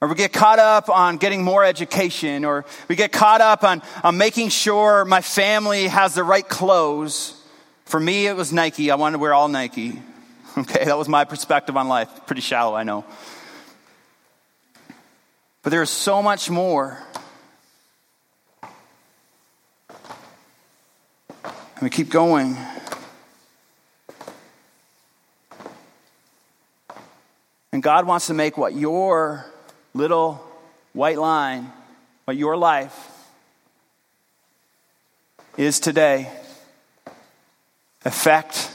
Or 0.00 0.06
we 0.06 0.14
get 0.14 0.32
caught 0.32 0.60
up 0.60 0.88
on 0.88 1.16
getting 1.16 1.42
more 1.42 1.64
education, 1.64 2.44
or 2.44 2.64
we 2.86 2.94
get 2.94 3.10
caught 3.10 3.40
up 3.40 3.64
on, 3.64 3.82
on 4.04 4.16
making 4.16 4.50
sure 4.50 5.04
my 5.04 5.20
family 5.20 5.88
has 5.88 6.14
the 6.14 6.22
right 6.22 6.48
clothes. 6.48 7.34
For 7.86 7.98
me, 7.98 8.28
it 8.28 8.36
was 8.36 8.52
Nike. 8.52 8.92
I 8.92 8.94
wanted 8.94 9.14
to 9.14 9.18
wear 9.18 9.34
all 9.34 9.48
Nike. 9.48 10.00
Okay, 10.58 10.84
that 10.84 10.96
was 10.96 11.06
my 11.06 11.24
perspective 11.24 11.76
on 11.76 11.86
life. 11.86 12.08
Pretty 12.24 12.40
shallow, 12.40 12.74
I 12.74 12.82
know. 12.82 13.04
But 15.66 15.72
there 15.72 15.82
is 15.82 15.90
so 15.90 16.22
much 16.22 16.48
more. 16.48 16.96
And 18.62 18.70
we 21.82 21.90
keep 21.90 22.08
going. 22.08 22.56
And 27.72 27.82
God 27.82 28.06
wants 28.06 28.28
to 28.28 28.34
make 28.34 28.56
what 28.56 28.76
your 28.76 29.44
little 29.92 30.34
white 30.92 31.18
line, 31.18 31.72
what 32.26 32.36
your 32.36 32.56
life 32.56 33.10
is 35.56 35.80
today, 35.80 36.30
affect 38.04 38.70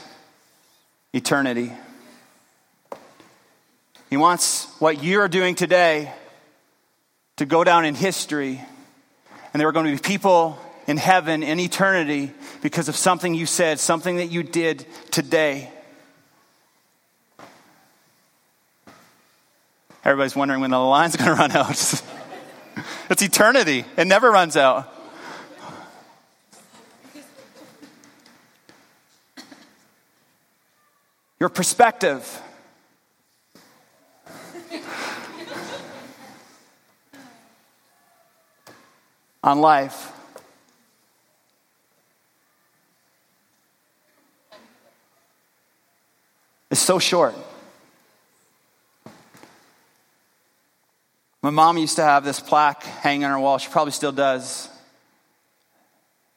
eternity. 1.14 1.72
He 4.10 4.18
wants 4.18 4.66
what 4.78 5.02
you're 5.02 5.28
doing 5.28 5.54
today 5.54 6.12
to 7.42 7.46
go 7.46 7.64
down 7.64 7.84
in 7.84 7.96
history. 7.96 8.60
And 9.52 9.60
there 9.60 9.66
are 9.66 9.72
going 9.72 9.86
to 9.86 9.92
be 9.92 9.98
people 9.98 10.56
in 10.86 10.96
heaven 10.96 11.42
in 11.42 11.58
eternity 11.58 12.30
because 12.62 12.88
of 12.88 12.94
something 12.94 13.34
you 13.34 13.46
said, 13.46 13.80
something 13.80 14.18
that 14.18 14.26
you 14.26 14.44
did 14.44 14.86
today. 15.10 15.68
Everybody's 20.04 20.36
wondering 20.36 20.60
when 20.60 20.70
the 20.70 20.78
line's 20.78 21.16
going 21.16 21.30
to 21.30 21.34
run 21.34 21.50
out. 21.50 21.70
it's 23.10 23.22
eternity, 23.22 23.86
it 23.96 24.06
never 24.06 24.30
runs 24.30 24.56
out. 24.56 24.88
Your 31.40 31.48
perspective 31.48 32.40
on 39.42 39.60
life. 39.60 40.12
is 46.72 46.80
so 46.80 46.98
short. 46.98 47.34
My 51.42 51.50
mom 51.50 51.76
used 51.76 51.96
to 51.96 52.02
have 52.02 52.24
this 52.24 52.40
plaque 52.40 52.82
hanging 52.82 53.24
on 53.24 53.30
her 53.30 53.38
wall. 53.38 53.58
She 53.58 53.68
probably 53.70 53.92
still 53.92 54.12
does. 54.12 54.70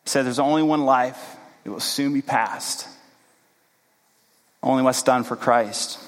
It 0.04 0.10
said, 0.10 0.26
There's 0.26 0.40
only 0.40 0.62
one 0.62 0.84
life, 0.84 1.38
it 1.64 1.70
will 1.70 1.80
soon 1.80 2.14
be 2.14 2.22
past. 2.22 2.88
Only 4.62 4.84
what's 4.84 5.04
done 5.04 5.24
for 5.24 5.36
Christ. 5.36 6.00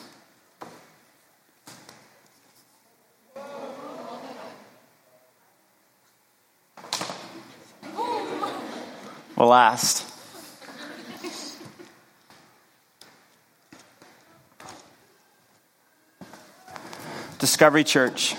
Will 9.38 9.47
last. 9.47 10.06
Discovery 17.39 17.84
Church, 17.84 18.36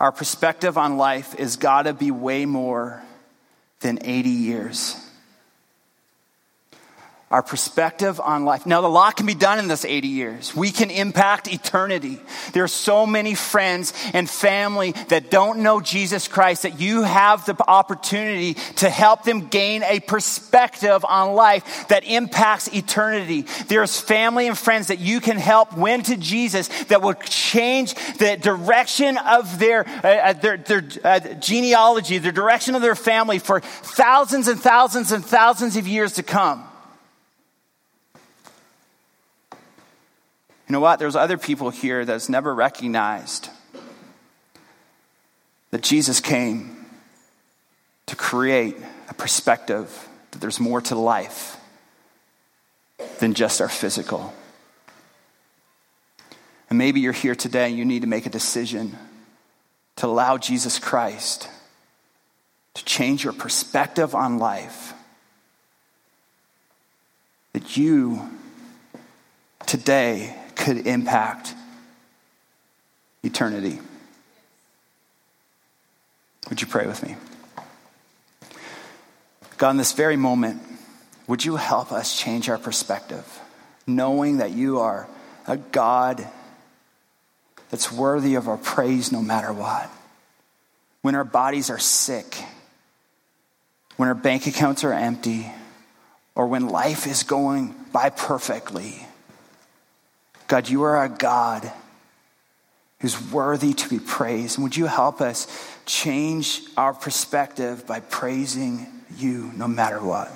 our 0.00 0.10
perspective 0.10 0.78
on 0.78 0.96
life 0.96 1.34
is 1.38 1.56
got 1.56 1.82
to 1.82 1.92
be 1.92 2.10
way 2.10 2.46
more 2.46 3.02
than 3.80 3.98
80 4.02 4.30
years 4.30 5.01
our 7.32 7.42
perspective 7.42 8.20
on 8.20 8.44
life. 8.44 8.66
Now, 8.66 8.84
a 8.84 8.88
lot 8.88 9.16
can 9.16 9.24
be 9.24 9.34
done 9.34 9.58
in 9.58 9.66
this 9.66 9.86
80 9.86 10.08
years. 10.08 10.54
We 10.54 10.70
can 10.70 10.90
impact 10.90 11.50
eternity. 11.50 12.20
There 12.52 12.62
are 12.62 12.68
so 12.68 13.06
many 13.06 13.34
friends 13.34 13.94
and 14.12 14.28
family 14.28 14.92
that 15.08 15.30
don't 15.30 15.60
know 15.60 15.80
Jesus 15.80 16.28
Christ 16.28 16.64
that 16.64 16.78
you 16.78 17.02
have 17.02 17.46
the 17.46 17.56
opportunity 17.66 18.54
to 18.76 18.90
help 18.90 19.24
them 19.24 19.48
gain 19.48 19.82
a 19.82 20.00
perspective 20.00 21.06
on 21.06 21.32
life 21.32 21.88
that 21.88 22.04
impacts 22.04 22.68
eternity. 22.68 23.46
There's 23.66 23.98
family 23.98 24.46
and 24.46 24.56
friends 24.56 24.88
that 24.88 24.98
you 24.98 25.20
can 25.20 25.38
help 25.38 25.74
win 25.74 26.02
to 26.02 26.18
Jesus 26.18 26.68
that 26.84 27.00
will 27.00 27.14
change 27.14 27.94
the 28.18 28.36
direction 28.36 29.16
of 29.16 29.58
their, 29.58 29.88
uh, 29.88 30.08
uh 30.08 30.32
their, 30.34 30.58
their 30.58 30.84
uh, 31.02 31.20
genealogy, 31.40 32.18
the 32.18 32.30
direction 32.30 32.74
of 32.74 32.82
their 32.82 32.94
family 32.94 33.38
for 33.38 33.60
thousands 33.60 34.48
and 34.48 34.60
thousands 34.60 35.12
and 35.12 35.24
thousands 35.24 35.78
of 35.78 35.88
years 35.88 36.12
to 36.14 36.22
come. 36.22 36.68
You 40.68 40.72
know 40.72 40.80
what? 40.80 40.98
There's 40.98 41.16
other 41.16 41.38
people 41.38 41.70
here 41.70 42.04
that's 42.04 42.28
never 42.28 42.54
recognized 42.54 43.48
that 45.70 45.82
Jesus 45.82 46.20
came 46.20 46.86
to 48.06 48.16
create 48.16 48.76
a 49.08 49.14
perspective 49.14 50.08
that 50.30 50.40
there's 50.40 50.60
more 50.60 50.80
to 50.82 50.94
life 50.94 51.56
than 53.18 53.34
just 53.34 53.60
our 53.60 53.68
physical. 53.68 54.32
And 56.68 56.78
maybe 56.78 57.00
you're 57.00 57.12
here 57.12 57.34
today 57.34 57.68
and 57.68 57.76
you 57.76 57.84
need 57.84 58.02
to 58.02 58.08
make 58.08 58.26
a 58.26 58.30
decision 58.30 58.96
to 59.96 60.06
allow 60.06 60.38
Jesus 60.38 60.78
Christ 60.78 61.48
to 62.74 62.84
change 62.84 63.24
your 63.24 63.32
perspective 63.32 64.14
on 64.14 64.38
life. 64.38 64.94
That 67.52 67.76
you 67.76 68.30
today 69.66 70.34
could 70.62 70.86
impact 70.86 71.54
eternity. 73.24 73.80
Would 76.48 76.60
you 76.60 76.68
pray 76.68 76.86
with 76.86 77.02
me? 77.02 77.16
God, 79.58 79.70
in 79.70 79.76
this 79.76 79.92
very 79.92 80.16
moment, 80.16 80.62
would 81.26 81.44
you 81.44 81.56
help 81.56 81.90
us 81.90 82.16
change 82.16 82.48
our 82.48 82.58
perspective, 82.58 83.26
knowing 83.88 84.38
that 84.38 84.52
you 84.52 84.78
are 84.78 85.08
a 85.48 85.56
God 85.56 86.24
that's 87.70 87.90
worthy 87.90 88.36
of 88.36 88.46
our 88.46 88.56
praise 88.56 89.10
no 89.10 89.20
matter 89.20 89.52
what? 89.52 89.90
When 91.00 91.16
our 91.16 91.24
bodies 91.24 91.70
are 91.70 91.78
sick, 91.80 92.36
when 93.96 94.08
our 94.08 94.14
bank 94.14 94.46
accounts 94.46 94.84
are 94.84 94.92
empty, 94.92 95.50
or 96.36 96.46
when 96.46 96.68
life 96.68 97.08
is 97.08 97.24
going 97.24 97.74
by 97.92 98.10
perfectly, 98.10 99.06
God, 100.52 100.68
you 100.68 100.82
are 100.82 101.02
a 101.02 101.08
God 101.08 101.72
who's 103.00 103.18
worthy 103.32 103.72
to 103.72 103.88
be 103.88 103.98
praised. 103.98 104.58
And 104.58 104.64
would 104.64 104.76
you 104.76 104.84
help 104.84 105.22
us 105.22 105.48
change 105.86 106.60
our 106.76 106.92
perspective 106.92 107.86
by 107.86 108.00
praising 108.00 108.86
you 109.16 109.50
no 109.56 109.66
matter 109.66 109.98
what? 109.98 110.30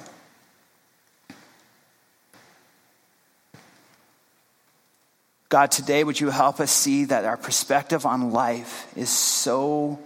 God, 5.50 5.70
today, 5.70 6.02
would 6.02 6.18
you 6.18 6.30
help 6.30 6.60
us 6.60 6.70
see 6.70 7.04
that 7.04 7.26
our 7.26 7.36
perspective 7.36 8.06
on 8.06 8.30
life 8.30 8.90
is 8.96 9.10
so 9.10 9.98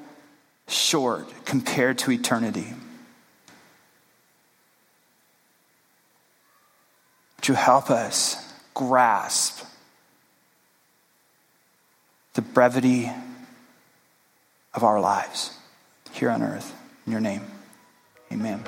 short 0.66 1.28
compared 1.44 1.98
to 1.98 2.10
eternity? 2.10 2.66
Would 7.36 7.46
you 7.46 7.54
help 7.54 7.90
us 7.90 8.52
grasp 8.74 9.59
the 12.34 12.42
brevity 12.42 13.10
of 14.74 14.84
our 14.84 15.00
lives 15.00 15.56
here 16.12 16.30
on 16.30 16.42
earth. 16.42 16.76
In 17.06 17.12
your 17.12 17.20
name, 17.20 17.42
amen. 18.32 18.62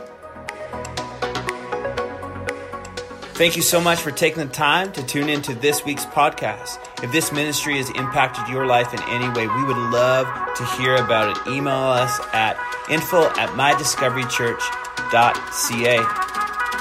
Thank 3.34 3.56
you 3.56 3.62
so 3.62 3.80
much 3.80 4.00
for 4.00 4.10
taking 4.10 4.46
the 4.46 4.52
time 4.52 4.92
to 4.92 5.02
tune 5.02 5.28
into 5.28 5.54
this 5.54 5.84
week's 5.84 6.04
podcast. 6.04 6.78
If 7.02 7.10
this 7.12 7.32
ministry 7.32 7.78
has 7.78 7.90
impacted 7.90 8.46
your 8.48 8.66
life 8.66 8.94
in 8.94 9.00
any 9.08 9.28
way, 9.30 9.48
we 9.48 9.64
would 9.64 9.76
love 9.76 10.28
to 10.56 10.64
hear 10.76 10.94
about 10.96 11.36
it. 11.36 11.46
Email 11.50 11.74
us 11.74 12.20
at 12.32 12.56
info 12.90 13.28
at 13.30 13.48
mydiscoverychurch.ca. 13.50 15.98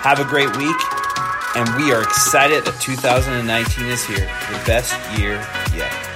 Have 0.03 0.19
a 0.19 0.25
great 0.25 0.55
week, 0.57 0.75
and 1.55 1.73
we 1.77 1.93
are 1.93 2.01
excited 2.03 2.65
that 2.65 2.79
2019 2.81 3.85
is 3.87 4.03
here, 4.05 4.29
the 4.51 4.61
best 4.65 4.93
year 5.17 5.35
yet. 5.73 6.10